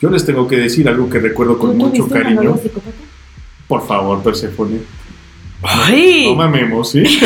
yo 0.00 0.10
les 0.10 0.24
tengo 0.24 0.46
que 0.48 0.56
decir 0.56 0.88
algo 0.88 1.08
que 1.08 1.18
recuerdo 1.18 1.58
con 1.58 1.70
¿Tú 1.78 1.86
mucho 1.86 2.08
cariño. 2.08 2.42
novia 2.42 2.62
psicópata? 2.62 2.96
Por 3.68 3.86
favor, 3.86 4.22
Persephone. 4.22 4.80
Ay, 5.62 6.24
No 6.30 6.36
mamemos, 6.36 6.90
¿sí? 6.90 7.02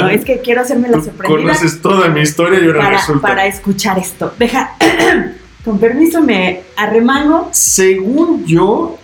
no, 0.00 0.08
es 0.10 0.24
que 0.24 0.40
quiero 0.40 0.60
hacerme 0.60 0.88
la 0.88 0.98
Tú 0.98 1.04
sorprendida 1.04 1.42
conoces 1.52 1.80
toda 1.80 2.08
mi 2.08 2.20
historia 2.20 2.60
y 2.60 2.66
ahora 2.66 2.80
para, 2.80 2.96
resulta. 2.98 3.28
para 3.28 3.46
escuchar 3.46 3.98
esto. 3.98 4.34
Deja, 4.38 4.76
con 5.64 5.78
permiso 5.78 6.20
me 6.22 6.60
arremango. 6.76 7.48
Según 7.52 8.44
yo, 8.44 8.98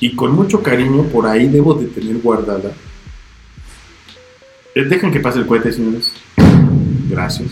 y 0.00 0.14
con 0.14 0.32
mucho 0.34 0.62
cariño, 0.62 1.02
por 1.04 1.26
ahí 1.26 1.48
debo 1.48 1.74
de 1.74 1.86
tener 1.86 2.18
guardada. 2.18 2.70
Eh, 4.74 4.84
Dejen 4.84 5.10
que 5.10 5.20
pase 5.20 5.38
el 5.38 5.46
cohete, 5.46 5.72
señores. 5.72 6.12
Gracias. 7.08 7.50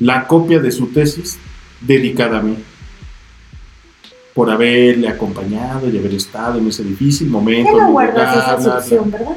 La 0.00 0.26
copia 0.26 0.58
de 0.58 0.70
su 0.70 0.88
tesis 0.88 1.38
dedicada 1.80 2.38
a 2.38 2.42
mí. 2.42 2.56
Por 4.34 4.50
haberle 4.50 5.08
acompañado 5.08 5.88
y 5.88 5.98
haber 5.98 6.14
estado 6.14 6.58
en 6.58 6.68
ese 6.68 6.84
difícil 6.84 7.28
momento. 7.28 7.72
¿Qué 7.72 7.80
no 7.80 7.90
guardas 7.90 8.36
esa 8.36 8.80
sección, 8.80 9.10
verdad? 9.10 9.36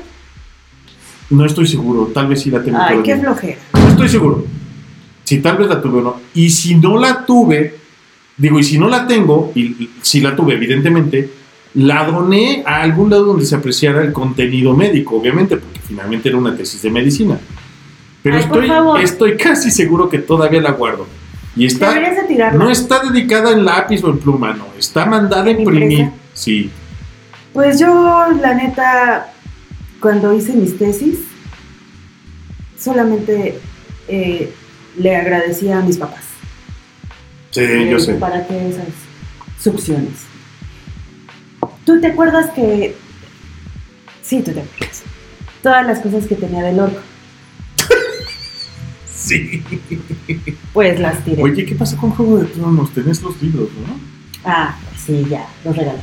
No 1.30 1.46
estoy 1.46 1.68
seguro, 1.68 2.08
tal 2.08 2.28
vez 2.28 2.42
sí 2.42 2.50
la 2.50 2.62
tengo 2.64 2.80
Ay, 2.82 3.02
qué 3.04 3.16
flojera. 3.16 3.58
No 3.74 3.88
estoy 3.88 4.10
seguro. 4.10 4.46
Si 5.24 5.40
tal 5.40 5.58
vez 5.58 5.68
la 5.70 5.80
tuve 5.80 6.00
o 6.00 6.02
no. 6.02 6.22
Y 6.34 6.50
si 6.50 6.76
no 6.76 6.98
la 7.00 7.24
tuve, 7.26 7.76
digo, 8.36 8.60
y 8.60 8.64
si 8.64 8.80
no 8.80 8.90
la 8.90 9.06
tengo, 9.06 9.52
y 9.54 9.90
si 10.02 10.22
la 10.22 10.36
tuve, 10.36 10.56
evidentemente, 10.56 11.30
la 11.76 12.04
doné 12.06 12.64
a 12.66 12.82
algún 12.82 13.10
lado 13.10 13.26
donde 13.26 13.46
se 13.46 13.56
apreciara 13.56 14.02
el 14.02 14.12
contenido 14.12 14.76
médico, 14.76 15.18
obviamente, 15.18 15.58
porque 15.58 15.80
finalmente 15.88 16.30
era 16.30 16.38
una 16.38 16.56
tesis 16.56 16.82
de 16.82 16.90
medicina. 16.90 17.40
Pero 18.24 18.38
Ay, 18.38 18.44
estoy, 18.44 18.70
estoy 19.04 19.38
casi 19.38 19.72
seguro 19.72 20.10
que 20.10 20.20
todavía 20.20 20.62
la 20.62 20.72
guardo. 20.72 21.08
Y 21.56 21.66
está, 21.66 21.94
no 22.54 22.70
está 22.70 23.04
dedicada 23.04 23.52
en 23.52 23.66
lápiz 23.66 24.04
o 24.04 24.10
en 24.10 24.20
pluma, 24.20 24.54
no. 24.54 24.66
Está 24.78 25.06
mandada 25.06 25.46
a 25.46 25.50
¿En 25.50 25.60
imprimir. 25.60 26.10
Sí. 26.34 26.70
Pues 27.54 27.80
yo, 27.80 28.28
la 28.42 28.54
neta, 28.54 29.34
cuando 30.00 30.34
hice 30.34 30.54
mis 30.54 30.78
tesis, 30.78 31.20
solamente 32.78 33.60
eh, 34.08 34.54
le 34.98 35.16
agradecía 35.16 35.80
a 35.80 35.82
mis 35.82 35.98
papás. 35.98 36.24
Sí, 37.52 37.62
Eh, 37.62 37.90
yo 37.92 38.00
sé. 38.00 38.14
¿Para 38.14 38.46
qué 38.48 38.70
esas 38.70 38.86
succiones? 39.62 40.29
¿Tú 41.90 42.00
te 42.00 42.06
acuerdas 42.06 42.52
que... 42.52 42.96
Sí, 44.22 44.44
tú 44.44 44.52
te 44.52 44.60
acuerdas. 44.62 45.02
Todas 45.64 45.88
las 45.88 45.98
cosas 46.02 46.28
que 46.28 46.36
tenía 46.36 46.62
del 46.62 46.80
orco, 46.80 47.00
Sí. 49.12 49.64
pues 50.72 51.00
las 51.00 51.26
tiré. 51.26 51.42
Oye, 51.42 51.66
¿qué 51.66 51.74
pasa 51.74 51.98
con 51.98 52.12
Juego 52.12 52.38
de 52.38 52.46
Tronos? 52.46 52.92
Tenés 52.92 53.24
los 53.24 53.42
libros, 53.42 53.70
¿no? 53.88 54.00
Ah, 54.46 54.78
sí, 55.04 55.26
ya, 55.28 55.48
los 55.66 55.76
regalé. 55.76 55.98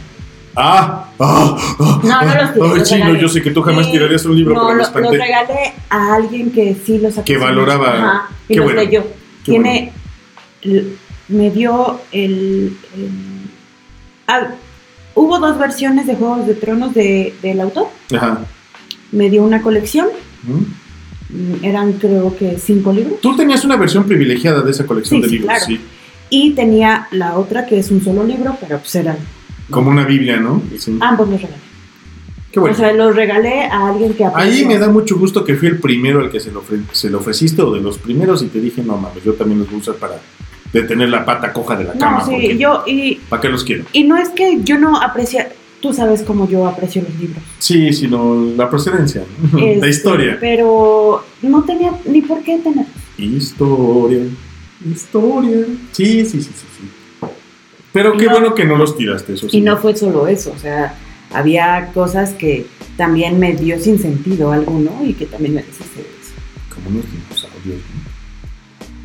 Ah, 0.56 1.08
ah, 1.20 1.56
ah, 1.78 2.00
No, 2.02 2.22
no 2.22 2.34
los 2.34 2.52
tiré, 2.52 2.66
Ay, 2.66 2.78
los 2.80 2.88
sí, 2.88 2.94
no, 2.98 3.04
regalé. 3.04 3.20
yo 3.22 3.28
sé 3.28 3.42
que 3.42 3.50
tú 3.52 3.62
jamás 3.62 3.86
Sí, 3.86 3.92
tirarías 3.92 4.24
un 4.24 4.34
libro, 4.36 4.54
no, 4.54 4.66
pero 4.92 5.04
lo- 5.04 5.10
los 5.12 5.12
regalé 5.20 5.72
a 5.88 6.14
alguien 6.16 6.50
que 6.50 6.76
sí 6.84 6.98
los 6.98 7.14
Que 7.24 7.36
valoraba. 7.36 7.92
Ajá, 7.94 8.28
y 8.48 8.54
Qué 8.54 8.56
los 8.56 8.64
bueno, 8.64 8.80
leyó. 8.82 9.04
qué 9.44 9.52
Tiene. 9.52 9.92
Me 11.28 11.50
dio 11.52 12.00
el. 12.10 12.76
el- 12.96 13.10
ah, 14.26 14.48
hubo 15.16 15.38
dos 15.40 15.58
versiones 15.58 16.06
de 16.06 16.14
Juegos 16.14 16.46
de 16.46 16.54
Tronos 16.54 16.94
de- 16.94 17.34
del 17.42 17.60
autor. 17.60 17.88
Ajá. 18.14 18.44
Me 19.10 19.28
dio 19.30 19.42
una 19.42 19.60
colección. 19.62 20.06
¿Mm? 20.44 21.64
Eran 21.64 21.94
creo 21.94 22.36
que 22.36 22.56
cinco 22.58 22.92
libros. 22.92 23.20
Tú 23.20 23.34
tenías 23.36 23.64
una 23.64 23.76
versión 23.76 24.04
privilegiada 24.04 24.62
de 24.62 24.70
esa 24.70 24.86
colección 24.86 25.18
Sí, 25.18 25.22
de 25.22 25.28
sí, 25.28 25.34
libros, 25.38 25.50
claro. 25.50 25.66
sí. 25.66 25.80
Y 26.30 26.50
tenía 26.52 27.08
la 27.10 27.36
otra 27.36 27.66
que 27.66 27.78
es 27.80 27.90
un 27.90 28.02
solo 28.02 28.22
libro, 28.24 28.56
pero 28.60 28.78
pues 28.78 28.94
eran. 28.94 29.16
Como 29.70 29.90
una 29.90 30.04
Biblia, 30.04 30.36
¿no? 30.36 30.62
Sí. 30.78 30.96
Ambos 31.00 31.28
los 31.28 31.40
regalé. 31.42 31.62
Qué 32.52 32.60
bueno. 32.60 32.74
O 32.74 32.78
sea, 32.78 32.92
los 32.92 33.14
regalé 33.16 33.64
a 33.64 33.88
alguien 33.88 34.14
que 34.14 34.24
Ahí 34.24 34.30
apreció. 34.34 34.68
me 34.68 34.78
da 34.78 34.88
mucho 34.88 35.18
gusto 35.18 35.44
que 35.44 35.56
fui 35.56 35.68
el 35.68 35.78
primero 35.78 36.20
al 36.20 36.30
que 36.30 36.38
se 36.40 36.50
lo, 36.52 36.62
ofre- 36.62 36.84
se 36.92 37.10
lo 37.10 37.18
ofreciste 37.18 37.60
o 37.62 37.72
de 37.72 37.80
los 37.80 37.98
primeros 37.98 38.42
y 38.42 38.46
te 38.46 38.60
dije, 38.60 38.82
no 38.82 38.96
mames, 38.96 39.22
yo 39.24 39.34
también 39.34 39.58
los 39.58 39.68
voy 39.68 39.78
a 39.78 39.80
usar 39.80 39.94
para 39.96 40.20
detener 40.72 41.08
la 41.08 41.24
pata 41.24 41.52
coja 41.52 41.76
de 41.76 41.84
la 41.84 41.92
cama. 41.94 42.18
No, 42.20 42.26
sí, 42.26 42.56
yo. 42.58 42.82
Y, 42.86 43.16
¿Para 43.28 43.42
qué 43.42 43.48
los 43.48 43.64
quiero? 43.64 43.84
y 43.92 44.04
no 44.04 44.16
es 44.16 44.28
que 44.30 44.60
yo 44.62 44.78
no 44.78 45.00
aprecie. 45.00 45.48
Tú 45.80 45.92
sabes 45.92 46.22
cómo 46.22 46.48
yo 46.48 46.66
aprecio 46.66 47.02
los 47.02 47.14
libros. 47.20 47.42
Sí, 47.58 47.92
sino 47.92 48.34
la 48.56 48.68
procedencia, 48.68 49.22
¿no? 49.52 49.58
la 49.58 49.64
Este, 49.66 49.88
historia. 49.90 50.36
Pero 50.40 51.24
no 51.42 51.62
tenía 51.64 51.92
ni 52.06 52.22
por 52.22 52.42
qué 52.42 52.58
tener. 52.58 52.86
Historia, 53.18 54.22
historia. 54.90 55.66
Sí, 55.92 56.24
sí, 56.24 56.40
sí, 56.40 56.42
sí. 56.42 56.50
sí. 56.78 57.28
Pero 57.92 58.14
Y 58.14 58.18
qué 58.18 58.24
no- 58.26 58.32
bueno 58.32 58.54
que 58.54 58.64
no 58.64 58.76
los 58.76 58.96
tiraste, 58.96 59.34
eso 59.34 59.48
sí. 59.48 59.58
Y 59.58 59.60
no 59.60 59.76
fue 59.76 59.94
solo 59.96 60.26
eso, 60.26 60.52
o 60.54 60.58
sea, 60.58 60.94
había 61.32 61.90
cosas 61.94 62.32
que 62.32 62.66
también 62.96 63.38
me 63.38 63.54
dio 63.54 63.78
sin 63.78 63.98
sentido 63.98 64.52
algo, 64.52 64.78
¿no? 64.78 65.04
Y 65.06 65.12
que 65.14 65.26
también 65.26 65.54
me 65.54 65.62
deshice 65.62 65.96
de 65.96 66.00
eso. 66.02 66.32
Como 66.74 66.88
unos 66.90 67.04
dinosaurios, 67.12 67.80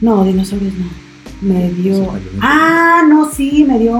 ¿no? 0.01 0.15
No, 0.15 0.23
dinosaurios 0.25 0.73
no. 0.73 0.85
Me 1.41 1.69
dio. 1.71 1.95
Sí. 1.95 2.09
Ah, 2.41 3.03
no, 3.09 3.29
sí, 3.31 3.65
me 3.67 3.79
dio. 3.79 3.99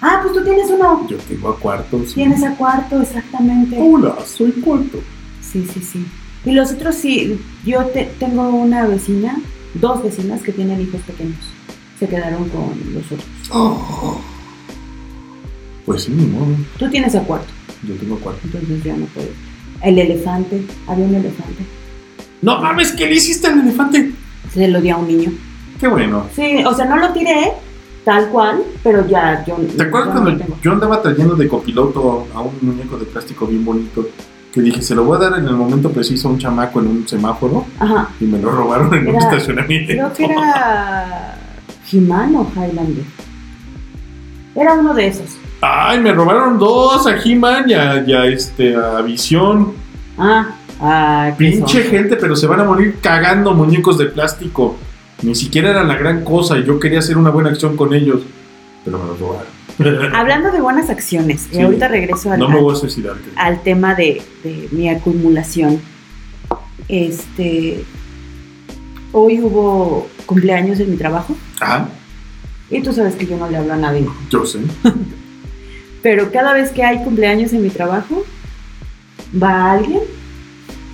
Ah, 0.00 0.20
pues 0.22 0.34
tú 0.34 0.44
tienes 0.44 0.68
uno. 0.70 1.06
Yo 1.08 1.16
tengo 1.18 1.48
a 1.48 1.58
cuartos. 1.58 2.14
Tienes 2.14 2.42
a 2.42 2.54
cuarto, 2.56 3.00
exactamente. 3.00 3.76
Hola, 3.80 4.16
soy 4.26 4.52
cuarto. 4.52 5.00
Sí, 5.40 5.66
sí, 5.72 5.80
sí. 5.80 6.04
Y 6.44 6.52
los 6.52 6.72
otros 6.72 6.94
sí. 6.96 7.40
Yo 7.64 7.86
te- 7.86 8.10
tengo 8.18 8.50
una 8.50 8.86
vecina, 8.86 9.38
dos 9.74 10.02
vecinas 10.02 10.42
que 10.42 10.52
tienen 10.52 10.80
hijos 10.82 11.00
pequeños. 11.02 11.38
Se 11.98 12.06
quedaron 12.06 12.48
con 12.50 12.74
los 12.92 13.04
otros. 13.06 13.24
Oh. 13.50 14.20
Pues 15.86 16.04
sí, 16.04 16.12
ni 16.12 16.24
modo. 16.26 16.46
Tú 16.78 16.88
tienes 16.88 17.14
a 17.14 17.20
cuarto, 17.20 17.48
Yo 17.86 17.94
tengo 17.96 18.16
cuarto. 18.18 18.40
entonces 18.44 18.82
ya 18.82 18.96
no 18.96 19.04
puedes. 19.06 19.32
El 19.82 19.98
elefante, 19.98 20.62
había 20.86 21.04
un 21.04 21.14
elefante. 21.14 21.62
No 22.40 22.58
mames, 22.60 22.92
¿qué 22.92 23.04
le 23.06 23.16
hiciste 23.16 23.48
al 23.48 23.60
elefante? 23.60 24.12
Se 24.54 24.66
lo 24.68 24.80
di 24.80 24.88
a 24.88 24.96
un 24.96 25.08
niño. 25.08 25.32
Qué 25.80 25.88
bueno. 25.88 26.26
Sí, 26.34 26.62
o 26.64 26.72
sea, 26.74 26.84
no 26.86 26.96
lo 26.96 27.12
tiré 27.12 27.52
tal 28.04 28.28
cual, 28.28 28.62
pero 28.82 29.06
ya 29.06 29.44
yo. 29.46 29.56
¿Te 29.56 29.82
acuerdas 29.82 30.12
cuando 30.12 30.32
no 30.32 30.56
yo 30.62 30.72
andaba 30.72 31.02
trayendo 31.02 31.34
de 31.34 31.48
copiloto 31.48 32.26
a 32.34 32.40
un 32.40 32.52
muñeco 32.60 32.96
de 32.98 33.06
plástico 33.06 33.46
bien 33.46 33.64
bonito? 33.64 34.06
Que 34.52 34.60
dije, 34.60 34.80
se 34.82 34.94
lo 34.94 35.04
voy 35.04 35.16
a 35.16 35.28
dar 35.28 35.38
en 35.40 35.46
el 35.48 35.56
momento 35.56 35.90
preciso 35.90 36.28
a 36.28 36.30
un 36.32 36.38
chamaco 36.38 36.78
en 36.80 36.86
un 36.86 37.08
semáforo 37.08 37.64
Ajá, 37.80 38.08
y 38.20 38.24
me 38.24 38.38
lo 38.38 38.52
robaron 38.52 38.94
en 38.94 39.08
un 39.08 39.16
estacionamiento. 39.16 39.92
creo 39.92 40.12
que 40.12 40.24
era. 40.26 41.38
He-Man 41.92 42.36
o 42.36 42.46
Highlander. 42.54 43.04
Era 44.54 44.74
uno 44.74 44.94
de 44.94 45.08
esos. 45.08 45.36
Ay, 45.60 45.98
me 46.00 46.12
robaron 46.12 46.58
dos 46.58 47.06
a 47.06 47.16
He-Man 47.16 47.68
y 47.68 47.74
a, 47.74 48.04
y 48.06 48.12
a, 48.12 48.26
este, 48.26 48.76
a 48.76 49.00
Visión. 49.02 49.72
Ah, 50.16 50.54
ah, 50.80 51.32
Pinche 51.36 51.82
son. 51.82 51.90
gente, 51.90 52.16
pero 52.16 52.36
se 52.36 52.46
van 52.46 52.60
a 52.60 52.64
morir 52.64 52.98
cagando 53.00 53.54
muñecos 53.54 53.98
de 53.98 54.06
plástico. 54.06 54.76
Ni 55.22 55.34
siquiera 55.34 55.70
eran 55.70 55.88
la 55.88 55.96
gran 55.96 56.24
cosa 56.24 56.58
y 56.58 56.64
yo 56.64 56.78
quería 56.78 56.98
hacer 56.98 57.16
una 57.16 57.30
buena 57.30 57.50
acción 57.50 57.76
con 57.76 57.94
ellos. 57.94 58.22
Pero 58.84 58.98
me 58.98 59.06
los 59.06 59.18
robaron. 59.20 59.46
Hablando 60.14 60.50
de 60.52 60.60
buenas 60.60 60.90
acciones, 60.90 61.48
y 61.52 61.60
ahorita 61.60 61.88
regreso 61.88 62.30
al, 62.30 62.38
No 62.38 62.48
me 62.48 62.56
al- 62.58 62.62
voy 62.62 62.74
a 62.74 62.76
suicidarte. 62.76 63.22
al 63.36 63.62
tema 63.62 63.94
de, 63.94 64.22
de 64.44 64.68
mi 64.72 64.88
acumulación. 64.88 65.80
Este. 66.88 67.84
Hoy 69.12 69.40
hubo 69.40 70.08
cumpleaños 70.26 70.80
en 70.80 70.90
mi 70.90 70.96
trabajo. 70.96 71.36
Ajá, 71.60 71.88
Y 72.70 72.82
tú 72.82 72.92
sabes 72.92 73.14
que 73.14 73.26
yo 73.26 73.36
no 73.36 73.48
le 73.48 73.56
hablo 73.56 73.72
a 73.74 73.76
nadie. 73.76 74.06
yo 74.30 74.44
sé. 74.44 74.58
Pero 76.02 76.30
cada 76.32 76.52
vez 76.52 76.70
que 76.70 76.82
hay 76.84 77.02
cumpleaños 77.02 77.52
en 77.52 77.62
mi 77.62 77.70
trabajo, 77.70 78.24
va 79.42 79.72
alguien. 79.72 80.00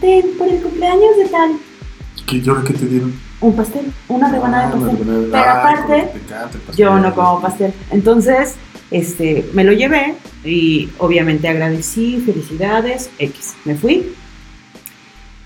Ten, 0.00 0.26
por 0.38 0.48
el 0.48 0.60
cumpleaños 0.62 1.16
de 1.18 1.24
tal. 1.30 1.52
¿Qué 2.26 2.40
llora 2.40 2.62
que 2.62 2.74
te 2.74 2.86
dieron? 2.86 3.12
Un 3.40 3.56
pastel, 3.56 3.86
una 4.08 4.30
rebanada 4.30 4.64
Ah, 4.64 4.70
de 4.70 4.72
pastel. 4.86 5.00
una 5.08 5.12
rebanada. 5.20 5.30
Pero 5.30 5.44
Ah, 5.44 5.60
aparte, 5.60 6.18
pastel. 6.66 6.76
Yo 6.76 6.98
no 6.98 7.14
como 7.14 7.40
pastel. 7.40 7.72
Entonces, 7.90 8.54
este, 8.90 9.48
me 9.54 9.64
lo 9.64 9.72
llevé 9.72 10.14
y 10.44 10.88
obviamente 10.98 11.48
agradecí, 11.48 12.20
felicidades, 12.24 13.10
X. 13.18 13.54
Me 13.64 13.74
fui. 13.76 14.12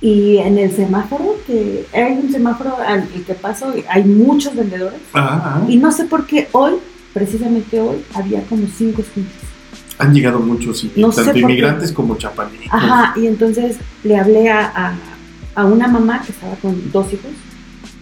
Y 0.00 0.36
en 0.38 0.58
el 0.58 0.70
semáforo, 0.74 1.36
que 1.46 1.86
hay 1.94 2.18
un 2.22 2.30
semáforo 2.30 2.76
al 2.86 3.08
el 3.14 3.24
que 3.24 3.34
paso, 3.34 3.72
hay 3.88 4.04
muchos 4.04 4.54
vendedores. 4.54 5.00
Y 5.68 5.76
no 5.78 5.92
sé 5.92 6.04
por 6.04 6.26
qué 6.26 6.48
hoy, 6.52 6.74
precisamente 7.14 7.80
hoy, 7.80 8.04
había 8.14 8.42
como 8.42 8.66
cinco 8.66 9.00
escuchas. 9.02 9.32
Han 9.98 10.12
llegado 10.12 10.40
muchos, 10.40 10.84
tanto 11.14 11.38
inmigrantes 11.38 11.92
como. 11.92 12.18
Ajá, 12.70 13.14
y 13.16 13.26
entonces 13.28 13.76
le 14.02 14.18
hablé 14.18 14.50
a, 14.50 14.66
a, 14.74 14.94
a 15.54 15.64
una 15.64 15.86
mamá 15.88 16.20
que 16.22 16.32
estaba 16.32 16.56
con 16.56 16.90
dos 16.92 17.12
hijos 17.12 17.30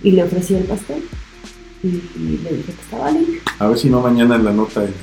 y 0.02 0.10
le 0.12 0.22
ofrecí 0.24 0.54
el 0.54 0.64
pastel. 0.64 1.02
Y, 1.82 1.86
y 1.88 2.40
le 2.42 2.50
dije 2.50 2.72
que 2.72 2.80
estaba 2.82 3.10
limpio. 3.10 3.40
A 3.58 3.68
ver 3.68 3.78
si 3.78 3.90
no 3.90 4.00
mañana 4.00 4.36
en 4.36 4.44
la 4.44 4.52
nota 4.52 4.84
en, 4.84 4.94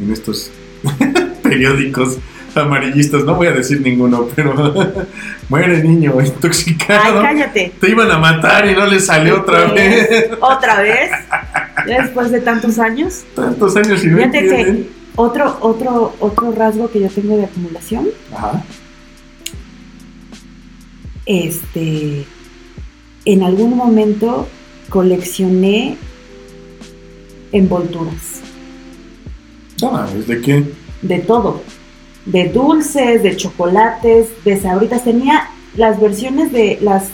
en 0.00 0.12
estos 0.12 0.50
periódicos 1.42 2.18
amarillistas, 2.54 3.24
no 3.24 3.34
voy 3.36 3.46
a 3.46 3.52
decir 3.52 3.80
ninguno, 3.80 4.26
pero 4.34 4.74
muere 5.48 5.82
niño 5.82 6.14
Ay, 6.18 6.26
intoxicado. 6.26 7.22
cállate. 7.22 7.72
Te 7.80 7.90
iban 7.90 8.10
a 8.10 8.18
matar 8.18 8.68
y 8.68 8.74
no 8.74 8.86
le 8.86 8.98
salió 9.00 9.40
otra 9.40 9.66
vez. 9.72 10.08
¿Otra 10.40 10.80
vez? 10.82 11.10
Después 11.86 12.30
de 12.30 12.40
tantos 12.40 12.78
años. 12.78 13.24
Tantos 13.34 13.76
años 13.76 14.02
y 14.04 14.08
no 14.08 14.16
Fíjate 14.18 14.40
que 14.48 14.88
otro, 15.14 15.56
otro, 15.60 16.14
otro 16.20 16.52
rasgo 16.52 16.90
que 16.90 17.00
yo 17.00 17.08
tengo 17.08 17.36
de 17.36 17.44
acumulación, 17.44 18.08
Ajá. 18.32 18.62
este, 21.26 22.24
en 23.28 23.42
algún 23.42 23.76
momento 23.76 24.48
coleccioné 24.88 25.98
envolturas 27.52 28.40
¿de 30.26 30.40
qué? 30.40 30.64
de 31.02 31.18
todo, 31.18 31.60
de 32.24 32.48
dulces, 32.48 33.22
de 33.22 33.36
chocolates, 33.36 34.28
de 34.44 34.58
sabritas. 34.58 35.04
Tenía 35.04 35.50
las 35.76 36.00
versiones 36.00 36.52
de 36.52 36.78
las, 36.80 37.10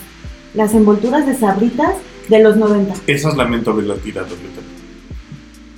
las 0.53 0.73
envolturas 0.73 1.27
de 1.27 1.35
sabritas 1.35 1.95
de 2.29 2.39
los 2.39 2.55
90. 2.55 2.93
Esas 3.07 3.35
lamento 3.35 3.71
haberla 3.71 3.95
tirado 3.95 4.29
yo 4.29 4.35
también. 4.35 4.63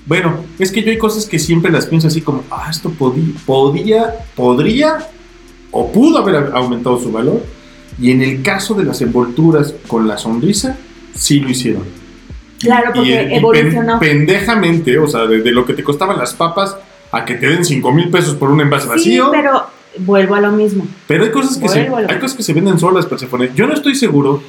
Bueno, 0.05 0.45
es 0.59 0.71
que 0.71 0.83
yo 0.83 0.91
hay 0.91 0.99
cosas 0.99 1.25
que 1.25 1.39
siempre 1.39 1.71
las 1.71 1.87
pienso 1.87 2.09
así 2.09 2.21
como, 2.21 2.43
ah, 2.51 2.67
esto 2.69 2.91
podía, 2.91 3.33
podía, 3.45 4.13
podría 4.35 4.97
o 5.71 5.91
pudo 5.91 6.19
haber 6.19 6.51
aumentado 6.53 6.99
su 7.01 7.11
valor. 7.11 7.41
Y 7.99 8.11
en 8.11 8.21
el 8.21 8.41
caso 8.43 8.73
de 8.75 8.83
las 8.83 9.01
envolturas 9.01 9.73
con 9.87 10.07
la 10.07 10.17
sonrisa, 10.17 10.77
sí 11.15 11.39
lo 11.39 11.49
hicieron. 11.49 11.83
Claro, 12.59 12.91
porque 12.93 13.09
y, 13.09 13.13
y 13.13 13.15
pen- 13.17 13.31
evolucionó. 13.33 13.99
pendejamente, 13.99 14.97
o 14.97 15.07
sea, 15.07 15.25
desde 15.25 15.51
lo 15.51 15.65
que 15.65 15.73
te 15.73 15.83
costaban 15.83 16.17
las 16.17 16.33
papas 16.33 16.75
a 17.11 17.23
que 17.25 17.35
te 17.35 17.47
den 17.47 17.63
5 17.65 17.91
mil 17.91 18.09
pesos 18.09 18.35
por 18.35 18.49
un 18.51 18.61
envase 18.61 18.85
Sí, 18.85 18.89
vacío. 18.89 19.31
pero 19.31 19.63
vuelvo 19.99 20.35
a 20.35 20.41
lo 20.41 20.51
mismo. 20.51 20.85
Pero 21.07 21.23
hay 21.23 21.31
cosas 21.31 21.57
que 21.57 21.69
se, 21.69 21.89
Vuelvo 21.89 22.09
hay 22.11 22.19
cosas 22.19 22.35
que 22.37 22.43
se 22.43 22.53
venden 22.53 22.77
solas, 22.79 23.05
Persephone. 23.05 23.51
Yo 23.55 23.65
no 23.67 23.73
estoy 23.73 23.95
seguro. 23.95 24.43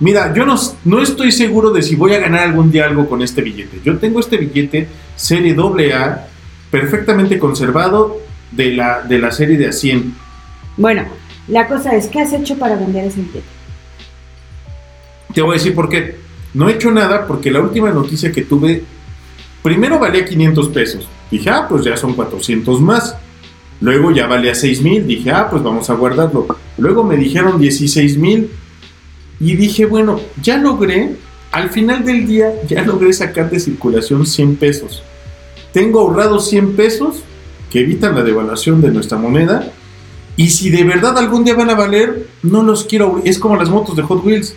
Mira, 0.00 0.34
yo 0.34 0.44
no, 0.44 0.56
no 0.84 1.00
estoy 1.02 1.30
seguro 1.32 1.70
de 1.70 1.82
si 1.82 1.94
voy 1.96 2.14
a 2.14 2.18
ganar 2.18 2.40
algún 2.40 2.70
día 2.72 2.86
algo 2.86 3.08
con 3.08 3.22
este 3.22 3.42
billete. 3.42 3.80
Yo 3.84 3.96
tengo 3.98 4.20
este 4.20 4.36
billete 4.38 4.88
serie 5.16 5.54
AA 5.56 6.26
perfectamente 6.70 7.38
conservado 7.38 8.18
de 8.50 8.72
la, 8.72 9.02
de 9.02 9.18
la 9.18 9.30
serie 9.30 9.56
de 9.56 9.68
a 9.68 9.72
100. 9.72 10.14
Bueno, 10.76 11.04
la 11.48 11.68
cosa 11.68 11.94
es, 11.94 12.06
¿qué 12.08 12.20
has 12.20 12.32
hecho 12.32 12.56
para 12.58 12.76
vender 12.76 13.04
ese 13.04 13.20
billete? 13.20 13.42
Te 15.34 15.42
voy 15.42 15.52
a 15.52 15.58
decir 15.58 15.74
por 15.74 15.88
qué. 15.88 16.16
No 16.54 16.68
he 16.68 16.74
hecho 16.74 16.90
nada 16.90 17.26
porque 17.26 17.50
la 17.50 17.60
última 17.60 17.90
noticia 17.90 18.30
que 18.30 18.42
tuve, 18.42 18.84
primero 19.62 19.98
valía 19.98 20.24
500 20.24 20.68
pesos. 20.68 21.08
Dije, 21.30 21.50
ah, 21.50 21.66
pues 21.68 21.84
ya 21.84 21.96
son 21.96 22.14
400 22.14 22.80
más. 22.80 23.16
Luego 23.80 24.12
ya 24.12 24.26
valía 24.26 24.54
6 24.54 24.82
mil. 24.82 25.06
Dije, 25.06 25.32
ah, 25.32 25.48
pues 25.50 25.62
vamos 25.62 25.90
a 25.90 25.94
guardarlo. 25.94 26.46
Luego 26.78 27.02
me 27.02 27.16
dijeron 27.16 27.60
16 27.60 28.16
mil. 28.18 28.50
Y 29.40 29.56
dije, 29.56 29.86
bueno, 29.86 30.20
ya 30.40 30.58
logré, 30.58 31.16
al 31.50 31.70
final 31.70 32.04
del 32.04 32.26
día, 32.26 32.52
ya 32.68 32.82
logré 32.82 33.12
sacar 33.12 33.50
de 33.50 33.58
circulación 33.58 34.24
100 34.26 34.56
pesos. 34.56 35.02
Tengo 35.72 36.00
ahorrados 36.00 36.48
100 36.48 36.76
pesos 36.76 37.24
que 37.70 37.80
evitan 37.80 38.14
la 38.14 38.22
devaluación 38.22 38.80
de 38.80 38.92
nuestra 38.92 39.18
moneda. 39.18 39.72
Y 40.36 40.50
si 40.50 40.70
de 40.70 40.82
verdad 40.84 41.16
algún 41.18 41.44
día 41.44 41.54
van 41.54 41.70
a 41.70 41.74
valer, 41.74 42.28
no 42.42 42.62
los 42.62 42.84
quiero. 42.84 43.20
Es 43.24 43.38
como 43.38 43.56
las 43.56 43.70
motos 43.70 43.94
de 43.96 44.02
Hot 44.02 44.24
Wheels. 44.24 44.54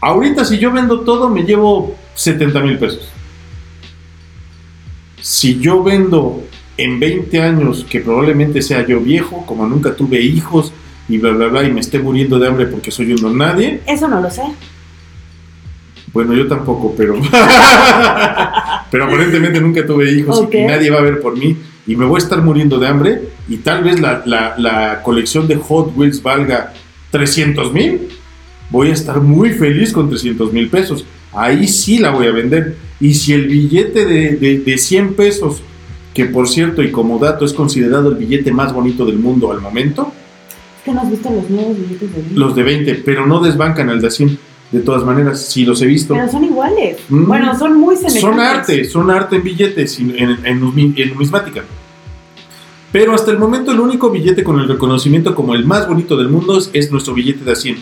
Ahorita 0.00 0.44
si 0.44 0.58
yo 0.58 0.72
vendo 0.72 1.00
todo 1.00 1.28
me 1.28 1.42
llevo 1.44 1.94
70 2.14 2.60
mil 2.60 2.78
pesos. 2.78 3.08
Si 5.20 5.58
yo 5.60 5.82
vendo 5.82 6.42
en 6.76 6.98
20 6.98 7.40
años, 7.42 7.86
que 7.88 8.00
probablemente 8.00 8.62
sea 8.62 8.84
yo 8.86 9.00
viejo, 9.00 9.44
como 9.46 9.66
nunca 9.66 9.94
tuve 9.94 10.20
hijos 10.20 10.72
y 11.08 11.18
bla 11.18 11.30
bla 11.32 11.46
bla 11.48 11.62
y 11.64 11.70
me 11.72 11.80
esté 11.80 11.98
muriendo 11.98 12.38
de 12.38 12.48
hambre 12.48 12.66
porque 12.66 12.90
soy 12.90 13.12
un 13.12 13.20
don 13.20 13.36
nadie, 13.38 13.82
Eso 13.86 14.08
no 14.08 14.20
lo 14.20 14.30
sé. 14.30 14.42
bueno 16.12 16.34
yo 16.34 16.46
tampoco, 16.48 16.94
pero 16.96 17.14
pero 18.90 19.04
aparentemente 19.04 19.60
nunca 19.60 19.84
tuve 19.86 20.10
hijos 20.12 20.38
y- 20.40 20.44
Ok. 20.44 20.54
y 20.54 20.62
nadie 20.64 20.90
va 20.90 20.98
a 20.98 21.02
ver 21.02 21.20
por 21.20 21.36
mí 21.38 21.56
y 21.86 21.96
me 21.96 22.04
voy 22.04 22.16
a 22.16 22.24
estar 22.24 22.40
muriendo 22.42 22.78
de 22.78 22.86
hambre 22.86 23.22
y 23.48 23.56
tal 23.58 23.82
vez 23.84 24.00
la, 24.00 24.22
la- 24.24 24.54
la 24.58 25.02
colección 25.02 25.48
de 25.48 25.56
Hot 25.56 25.92
Wheels 25.96 26.22
valga 26.22 26.72
300 27.10 27.72
mil, 27.72 28.08
voy 28.70 28.88
a 28.90 28.92
estar 28.92 29.20
muy 29.20 29.50
feliz 29.50 29.92
con 29.92 30.08
300 30.08 30.52
mil 30.52 30.68
pesos. 30.68 31.04
Ahí 31.32 31.66
sí 31.68 31.98
la 31.98 32.10
voy 32.10 32.26
a 32.26 32.32
vender. 32.32 32.76
Y 33.00 33.14
si 33.14 33.32
el 33.32 33.46
billete 33.48 34.06
de, 34.06 34.36
de, 34.36 34.58
de 34.58 34.78
100 34.78 35.14
pesos, 35.14 35.62
que 36.14 36.26
por 36.26 36.48
cierto 36.48 36.82
y 36.82 36.90
como 36.90 37.18
dato 37.18 37.44
es 37.44 37.52
considerado 37.52 38.10
el 38.10 38.16
billete 38.16 38.52
más 38.52 38.72
bonito 38.72 39.04
del 39.06 39.18
mundo 39.18 39.50
al 39.50 39.60
momento, 39.60 40.12
Es 40.78 40.84
que 40.84 40.92
no 40.92 41.00
has 41.00 41.10
visto 41.10 41.30
los 41.30 41.48
nuevos 41.50 41.76
billetes 41.76 42.14
de 42.14 42.20
20. 42.22 42.34
los 42.34 42.54
de 42.56 42.62
20, 42.62 42.94
pero 43.04 43.26
no 43.26 43.40
desbancan 43.40 43.88
al 43.90 44.00
de 44.00 44.10
100. 44.10 44.38
De 44.72 44.80
todas 44.80 45.04
maneras, 45.04 45.46
sí 45.48 45.64
los 45.66 45.80
he 45.82 45.86
visto. 45.86 46.14
Pero 46.14 46.30
son 46.30 46.44
iguales. 46.44 46.96
Mm. 47.10 47.26
Bueno, 47.26 47.58
son 47.58 47.78
muy 47.78 47.94
semejantes. 47.94 48.20
Son 48.22 48.40
arte, 48.40 48.84
son 48.86 49.10
arte 49.10 49.36
en 49.36 49.42
billetes, 49.44 49.98
en, 50.00 50.10
en, 50.18 50.46
en 50.46 50.60
numi- 50.62 50.94
en 50.96 51.10
numismática. 51.10 51.62
Pero 52.90 53.14
hasta 53.14 53.30
el 53.30 53.38
momento 53.38 53.70
el 53.72 53.80
único 53.80 54.10
billete 54.10 54.42
con 54.42 54.58
el 54.60 54.68
reconocimiento 54.68 55.34
como 55.34 55.54
el 55.54 55.64
más 55.66 55.86
bonito 55.86 56.16
del 56.16 56.28
mundo 56.28 56.58
es, 56.58 56.70
es 56.72 56.90
nuestro 56.90 57.12
billete 57.14 57.44
de 57.44 57.52
a 57.52 57.56
100. 57.56 57.76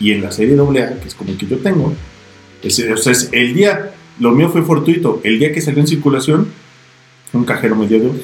Y 0.00 0.10
en 0.12 0.22
la 0.22 0.32
serie 0.32 0.56
AA, 0.58 0.98
que 1.00 1.08
es 1.08 1.14
como 1.14 1.30
el 1.30 1.36
que 1.38 1.46
yo 1.46 1.58
tengo, 1.58 1.92
es, 2.62 2.78
o 2.92 2.96
sea, 2.96 3.12
es 3.12 3.28
el 3.32 3.54
día, 3.54 3.92
lo 4.18 4.32
mío 4.32 4.48
fue 4.48 4.62
fortuito, 4.62 5.20
el 5.22 5.38
día 5.38 5.52
que 5.52 5.60
salió 5.60 5.80
en 5.80 5.86
circulación, 5.86 6.48
un 7.32 7.44
cajero 7.44 7.76
me 7.76 7.86
dio 7.86 8.00
dos. 8.00 8.16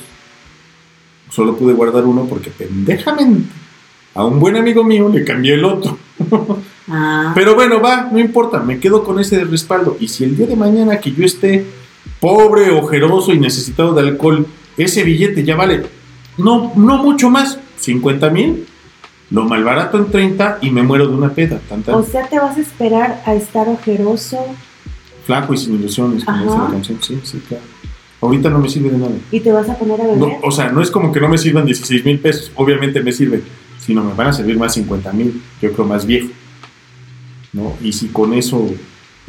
Solo 1.31 1.57
pude 1.57 1.75
guardar 1.75 2.05
uno 2.05 2.27
porque 2.27 2.51
pendejamente 2.51 3.49
a 4.15 4.25
un 4.25 4.41
buen 4.41 4.57
amigo 4.57 4.83
mío 4.83 5.09
le 5.09 5.25
cambié 5.25 5.55
el 5.55 5.65
otro. 5.65 5.97
Ah, 6.93 7.31
Pero 7.37 7.55
bueno, 7.55 7.81
va, 7.81 8.09
no 8.11 8.19
importa, 8.19 8.59
me 8.59 8.81
quedo 8.81 9.05
con 9.05 9.21
ese 9.21 9.45
respaldo. 9.45 9.97
Y 10.01 10.09
si 10.09 10.25
el 10.25 10.37
día 10.37 10.49
de 10.49 10.57
mañana 10.57 10.99
que 10.99 11.13
yo 11.13 11.25
esté 11.25 11.65
pobre, 12.19 12.73
ojeroso 12.73 13.33
y 13.33 13.39
necesitado 13.39 13.95
de 13.95 14.01
alcohol, 14.01 14.45
ese 14.77 15.05
billete 15.05 15.45
ya 15.45 15.55
vale, 15.55 15.85
no, 16.37 16.73
no 16.75 17.01
mucho 17.01 17.31
más, 17.31 17.61
50 17.77 18.31
mil, 18.31 18.67
lo 19.31 19.45
malbarato 19.45 19.99
en 19.99 20.11
30 20.11 20.59
y 20.63 20.71
me 20.71 20.83
muero 20.83 21.07
de 21.07 21.15
una 21.15 21.31
peda, 21.31 21.61
tan, 21.69 21.83
tan 21.83 21.95
o 21.95 22.03
sea, 22.03 22.27
te 22.27 22.41
vas 22.41 22.57
a 22.57 22.61
esperar 22.61 23.23
a 23.25 23.35
estar 23.35 23.69
ojeroso 23.69 24.45
flaco 25.25 25.55
y 25.55 25.59
sin 25.59 25.75
ilusiones, 25.77 26.25
como 26.25 26.39
dice 26.39 26.59
la 26.59 26.71
canción. 26.71 26.99
Sí, 27.01 27.21
sí, 27.23 27.41
claro. 27.47 27.63
Ahorita 28.21 28.51
no 28.51 28.59
me 28.59 28.69
sirve 28.69 28.91
de 28.91 28.99
nada. 28.99 29.13
y 29.31 29.41
te 29.41 29.53
vas 29.53 29.69
a 29.69 29.79
poner 29.79 30.01
a 30.01 30.05
beber. 30.05 30.19
No, 30.19 30.39
o 30.43 30.51
sea, 30.51 30.71
no 30.71 30.83
es 30.83 30.91
como 30.91 31.13
que 31.13 31.21
no 31.21 31.29
me 31.29 31.39
sirvan 31.39 31.65
16 31.65 32.05
mil 32.05 32.19
pesos, 32.19 32.51
obviamente 32.57 33.01
me 33.01 33.13
sirven, 33.13 33.43
sino 33.85 34.05
me 34.05 34.15
van 34.15 34.29
a 34.29 34.33
servir 34.33 34.59
más 34.59 34.75
50 34.75 35.13
mil, 35.13 35.43
yo 35.61 35.73
creo 35.73 35.87
más 35.87 36.07
viejo. 36.07 36.29
¿no? 37.53 37.75
Y 37.83 37.93
si 37.93 38.09
con 38.09 38.33
eso 38.35 38.71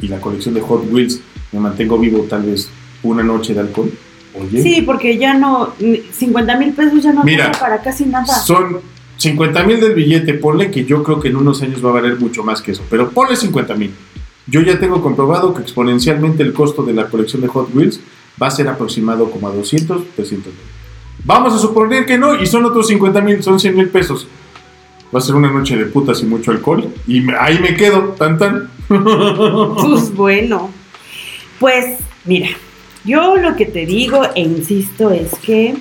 y 0.00 0.08
la 0.08 0.20
colección 0.20 0.54
de 0.54 0.60
Hot 0.60 0.84
Wheels 0.90 1.20
me 1.52 1.60
mantengo 1.60 1.98
vivo 1.98 2.26
tal 2.28 2.42
vez 2.42 2.68
una 3.02 3.22
noche 3.22 3.54
de 3.54 3.60
alcohol, 3.60 3.90
oye, 4.34 4.62
Sí, 4.62 4.82
porque 4.82 5.18
ya 5.18 5.34
no, 5.34 5.74
50 6.12 6.56
mil 6.56 6.72
pesos 6.72 7.02
ya 7.02 7.12
no 7.12 7.24
Mira, 7.24 7.52
para 7.52 7.82
casi 7.82 8.06
nada. 8.06 8.26
son 8.26 8.78
50 9.16 9.62
mil 9.64 9.80
del 9.80 9.94
billete, 9.94 10.34
ponle 10.34 10.70
que 10.70 10.84
yo 10.84 11.02
creo 11.02 11.20
que 11.20 11.28
en 11.28 11.36
unos 11.36 11.62
años 11.62 11.84
va 11.84 11.90
a 11.90 11.94
valer 11.94 12.18
mucho 12.18 12.42
más 12.42 12.62
que 12.62 12.72
eso, 12.72 12.82
pero 12.90 13.10
ponle 13.10 13.36
50 13.36 13.74
mil. 13.74 13.92
Yo 14.46 14.60
ya 14.60 14.78
tengo 14.80 15.00
comprobado 15.02 15.54
que 15.54 15.62
exponencialmente 15.62 16.42
el 16.42 16.52
costo 16.52 16.82
de 16.82 16.92
la 16.92 17.08
colección 17.08 17.42
de 17.42 17.48
Hot 17.48 17.72
Wheels 17.74 18.00
va 18.40 18.48
a 18.48 18.50
ser 18.50 18.66
aproximado 18.68 19.30
como 19.30 19.48
a 19.48 19.52
200, 19.52 20.02
300 20.16 20.52
mil. 20.52 20.62
Vamos 21.24 21.54
a 21.54 21.58
suponer 21.58 22.04
que 22.06 22.18
no, 22.18 22.34
y 22.40 22.46
son 22.46 22.64
otros 22.64 22.88
50 22.88 23.20
mil, 23.20 23.42
son 23.42 23.60
100 23.60 23.76
mil 23.76 23.88
pesos. 23.88 24.26
Va 25.14 25.18
a 25.18 25.22
ser 25.22 25.34
una 25.34 25.50
noche 25.50 25.76
de 25.76 25.84
putas 25.86 26.20
y 26.22 26.26
mucho 26.26 26.50
alcohol. 26.50 26.86
Y 27.06 27.22
ahí 27.38 27.58
me 27.60 27.74
quedo, 27.76 28.14
tan 28.18 28.38
tan. 28.38 28.70
Pues 28.88 30.14
bueno. 30.14 30.70
Pues 31.60 31.98
mira, 32.24 32.48
yo 33.04 33.36
lo 33.36 33.54
que 33.56 33.66
te 33.66 33.86
digo 33.86 34.22
e 34.34 34.40
insisto 34.40 35.10
es 35.10 35.30
que 35.44 35.74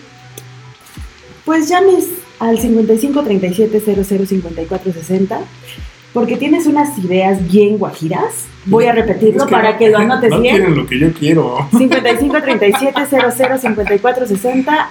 pues 1.44 1.68
llames 1.70 2.08
al 2.40 2.60
55 2.60 3.24
37 3.24 3.80
00 3.80 4.26
54 4.26 4.94
60 4.94 5.40
porque 6.14 6.38
tienes 6.38 6.68
unas 6.68 6.98
ideas 7.00 7.48
bien 7.52 7.78
guajiras. 7.78 8.46
Voy 8.66 8.86
a 8.86 8.92
repetirlo 8.92 9.40
Es 9.44 9.46
que 9.46 9.52
para 9.52 9.72
no- 9.72 9.78
que 9.80 9.90
lo 9.90 9.98
anotes 9.98 10.30
no 10.30 10.40
bien. 10.42 10.56
tienen 10.58 10.76
lo 10.78 10.86
que 10.86 11.00
yo 11.00 11.12
quiero. 11.14 11.68
55 11.76 12.42
37 12.42 13.00
00 13.10 13.58
54 13.58 14.28
60. 14.28 14.90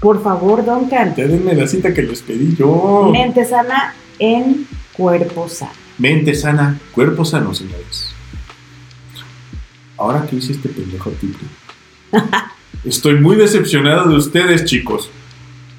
Por 0.00 0.22
favor, 0.22 0.64
Duncan. 0.64 1.14
Ya 1.16 1.26
denme 1.26 1.54
la 1.54 1.66
cita 1.66 1.92
que 1.94 2.02
les 2.02 2.22
pedí 2.22 2.54
yo. 2.56 3.10
Mente 3.12 3.44
sana 3.44 3.94
en 4.18 4.66
cuerpo 4.92 5.48
sano. 5.48 5.72
Mente 5.98 6.34
sana, 6.34 6.78
cuerpo 6.92 7.24
sano, 7.24 7.54
señores. 7.54 8.08
Ahora 9.96 10.26
que 10.26 10.36
hice 10.36 10.52
este 10.52 10.68
pendejo 10.68 11.10
triple. 11.10 11.48
Estoy 12.84 13.18
muy 13.20 13.36
decepcionado 13.36 14.08
de 14.08 14.16
ustedes, 14.16 14.64
chicos. 14.64 15.10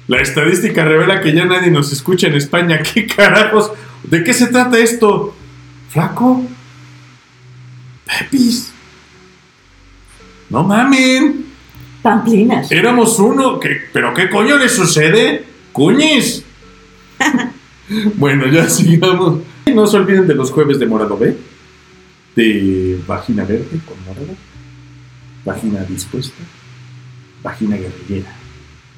La 0.08 0.18
estadística 0.18 0.84
revela 0.84 1.20
que 1.20 1.32
ya 1.32 1.44
nadie 1.44 1.70
nos 1.70 1.92
escucha 1.92 2.26
en 2.26 2.34
España. 2.34 2.82
¿Qué 2.94 3.06
carajos? 3.06 3.70
¿De 4.02 4.24
qué 4.24 4.34
se 4.34 4.48
trata 4.48 4.78
esto? 4.78 5.34
¿Flaco? 5.90 6.42
¿Pepis? 8.06 8.72
No 10.50 10.64
mamen. 10.64 11.47
Pamplinas. 12.08 12.72
Éramos 12.72 13.18
uno. 13.18 13.60
¿Qué- 13.60 13.76
¿Pero 13.92 14.14
qué 14.14 14.30
coño 14.30 14.56
le 14.56 14.68
sucede? 14.70 15.44
¡Cuñis! 15.72 16.42
bueno, 18.16 18.46
ya 18.46 18.66
sigamos. 18.70 19.40
No 19.74 19.86
se 19.86 19.98
olviden 19.98 20.26
de 20.26 20.34
los 20.34 20.50
jueves 20.50 20.78
de 20.78 20.86
Morado 20.86 21.18
B. 21.18 21.36
De 22.34 22.98
Vagina 23.06 23.44
Verde 23.44 23.78
con 23.86 23.96
Morado. 24.06 24.34
Vagina 25.44 25.84
Dispuesta. 25.84 26.42
Vagina 27.42 27.76
Guerrillera. 27.76 28.32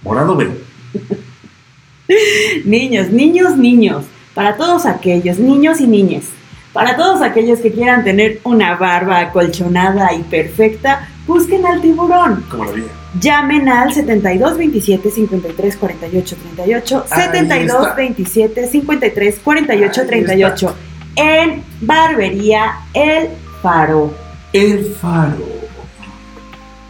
Morado 0.04 0.36
B. 0.36 0.48
Niños, 2.64 3.10
niños, 3.10 3.56
niños. 3.56 4.04
Para 4.34 4.56
todos 4.56 4.86
aquellos, 4.86 5.38
niños 5.38 5.80
y 5.80 5.86
niñas. 5.88 6.26
Para 6.72 6.96
todos 6.96 7.22
aquellos 7.22 7.58
que 7.58 7.72
quieran 7.72 8.04
tener 8.04 8.40
una 8.44 8.76
barba 8.76 9.18
acolchonada 9.18 10.14
y 10.14 10.22
perfecta, 10.22 11.08
busquen 11.26 11.66
al 11.66 11.80
tiburón. 11.80 12.44
Como 12.48 12.64
la 12.66 12.70
vida. 12.72 12.86
Llamen 13.18 13.68
al 13.68 13.92
72 13.92 14.56
27 14.56 15.10
53 15.10 15.76
48 15.76 16.36
38. 16.54 17.04
Ahí 17.10 17.22
72 17.22 17.82
está. 17.82 17.94
27 17.94 18.66
53 18.68 19.40
48 19.42 20.00
Ahí 20.00 20.06
38. 20.06 20.74
En 21.16 21.64
Barbería 21.80 22.80
El 22.94 23.30
Faro. 23.62 24.14
El 24.52 24.84
faro. 24.94 25.60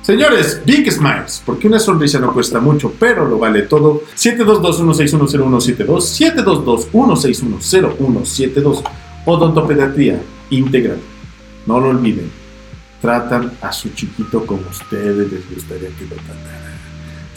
Señores, 0.03 0.61
Big 0.65 0.91
Smiles, 0.91 1.43
porque 1.45 1.69
una 1.69 1.79
sonrisa 1.79 2.19
no 2.19 2.33
cuesta 2.33 2.59
mucho, 2.59 2.93
pero 2.99 3.29
lo 3.29 3.39
vale 3.39 3.63
todo. 3.63 4.03
722-1610172, 4.17 5.87
722-1610172, 6.91 8.83
odontopediatría 9.27 10.21
integral. 10.51 10.99
No 11.67 11.79
lo 11.79 11.91
olviden, 11.91 12.31
tratan 13.01 13.53
a 13.63 13.73
su 13.73 13.89
chiquito 13.91 14.45
como 14.47 14.63
ustedes 14.69 15.31
les 15.33 15.51
gustaría 15.55 15.89
que 15.91 16.05
lo 16.05 16.17
trataran. 16.17 16.71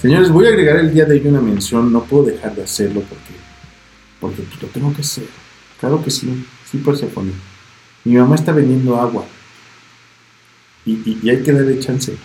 Señores, 0.02 0.30
voy 0.30 0.46
a 0.46 0.50
agregar 0.50 0.78
el 0.78 0.94
día 0.94 1.06
de 1.06 1.14
hoy 1.16 1.28
una 1.28 1.40
mención, 1.42 1.92
no 1.92 2.04
puedo 2.04 2.26
dejar 2.26 2.54
de 2.56 2.64
hacerlo 2.64 3.02
porque, 3.02 3.34
porque 4.20 4.42
pues, 4.44 4.62
lo 4.62 4.68
tengo 4.70 4.94
que 4.94 5.02
hacer. 5.02 5.26
Claro 5.80 6.04
que 6.04 6.12
sí, 6.12 6.46
sí, 6.70 6.78
Persephone. 6.80 7.32
Mi 8.04 8.16
mamá 8.18 8.36
está 8.36 8.52
vendiendo 8.52 9.00
agua. 9.00 9.24
Y, 10.86 10.92
y- 10.92 11.20
y 11.24 11.30
hay 11.30 11.42
que 11.42 11.54
darle 11.54 11.80
chance. 11.80 12.16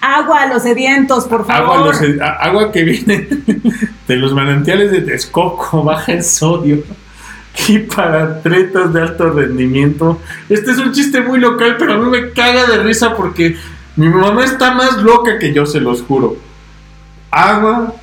Agua 0.00 0.42
a 0.42 0.46
los 0.52 0.62
sedientos, 0.62 1.24
por 1.24 1.46
favor. 1.46 1.78
Agua, 1.78 1.86
los- 1.86 2.20
agua 2.20 2.70
que 2.72 2.84
viene 2.84 3.26
de 4.06 4.16
los 4.16 4.34
manantiales 4.34 4.90
de 4.92 5.00
Texcoco, 5.00 5.82
baja 5.82 6.12
en 6.12 6.22
sodio. 6.22 6.82
Y 7.68 7.78
para 7.80 8.22
atletas 8.22 8.92
de 8.92 9.02
alto 9.02 9.30
rendimiento. 9.30 10.20
Este 10.48 10.70
es 10.70 10.78
un 10.78 10.92
chiste 10.92 11.20
muy 11.20 11.38
local, 11.38 11.76
pero 11.78 11.94
a 11.94 11.98
mí 11.98 12.08
me 12.08 12.30
caga 12.30 12.66
de 12.66 12.78
risa 12.78 13.16
porque 13.16 13.56
mi 13.96 14.08
mamá 14.08 14.44
está 14.44 14.74
más 14.74 15.02
loca 15.02 15.38
que 15.38 15.52
yo, 15.52 15.66
se 15.66 15.80
los 15.80 16.02
juro. 16.02 16.36
Agua 17.30 17.94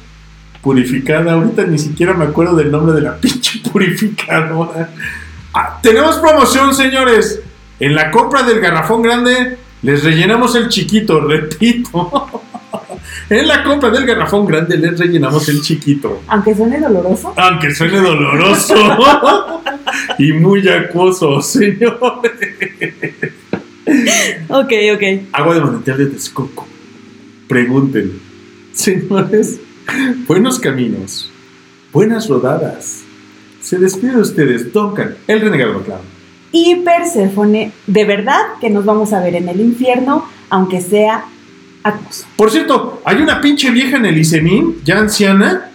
purificada. 0.65 1.33
Ahorita 1.33 1.63
ni 1.63 1.77
siquiera 1.77 2.15
me 2.15 2.25
acuerdo 2.25 2.55
del 2.55 2.71
nombre 2.71 2.95
de 2.95 3.01
la 3.01 3.15
pinche 3.21 3.61
purificadora. 3.71 4.89
Ah, 5.53 5.79
tenemos 5.81 6.17
promoción, 6.17 6.73
señores. 6.73 7.41
En 7.79 7.93
la 7.93 8.09
compra 8.09 8.43
del 8.43 8.59
garrafón 8.59 9.01
grande 9.01 9.57
les 9.83 10.03
rellenamos 10.03 10.55
el 10.55 10.67
chiquito, 10.69 11.19
repito. 11.27 12.41
En 13.29 13.47
la 13.47 13.63
compra 13.63 13.89
del 13.89 14.05
garrafón 14.05 14.45
grande 14.45 14.77
les 14.77 14.99
rellenamos 14.99 15.47
el 15.49 15.61
chiquito. 15.61 16.21
Aunque 16.27 16.55
suene 16.55 16.79
doloroso. 16.79 17.33
Aunque 17.35 17.73
suene 17.73 17.99
doloroso 17.99 18.75
y 20.19 20.31
muy 20.33 20.67
acuoso, 20.67 21.41
señores. 21.41 22.31
Ok, 24.49 24.71
ok. 24.93 25.03
Agua 25.31 25.55
de 25.55 25.61
manantial 25.61 25.97
de 25.97 26.05
Texcoco. 26.07 26.67
Pregunten, 27.47 28.19
señores, 28.73 29.59
buenos 30.27 30.59
caminos, 30.59 31.31
buenas 31.93 32.27
rodadas. 32.27 33.03
Se 33.61 33.77
despide 33.77 34.13
de 34.13 34.21
ustedes, 34.21 34.71
Duncan, 34.73 35.15
el 35.27 35.41
renegado 35.41 35.81
clown. 35.83 36.01
Y 36.51 36.75
Perséfone, 36.77 37.71
de 37.85 38.05
verdad 38.05 38.41
que 38.61 38.69
nos 38.69 38.85
vamos 38.85 39.13
a 39.13 39.19
ver 39.19 39.35
en 39.35 39.49
el 39.49 39.59
infierno, 39.59 40.27
aunque 40.49 40.81
sea. 40.81 41.25
Por 42.35 42.51
cierto, 42.51 43.01
hay 43.05 43.17
una 43.17 43.41
pinche 43.41 43.69
vieja 43.69 43.97
en 43.97 44.05
el 44.05 44.17
Isemín, 44.17 44.77
ya 44.83 44.97
anciana, 44.97 45.69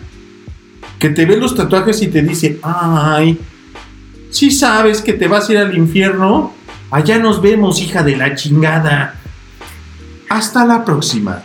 que 0.99 1.11
te 1.11 1.25
ve 1.25 1.37
los 1.37 1.55
tatuajes 1.55 2.03
y 2.03 2.09
te 2.09 2.23
dice, 2.23 2.59
ay, 2.63 3.39
si 4.31 4.51
sabes 4.51 5.03
que 5.03 5.13
te 5.13 5.29
vas 5.29 5.49
a 5.49 5.53
ir 5.53 5.59
al 5.59 5.77
infierno, 5.77 6.53
allá 6.91 7.19
nos 7.19 7.41
vemos, 7.41 7.81
hija 7.81 8.03
de 8.03 8.17
la 8.17 8.35
chingada. 8.35 9.15
Hasta 10.29 10.65
la 10.65 10.85
próxima. 10.85 11.43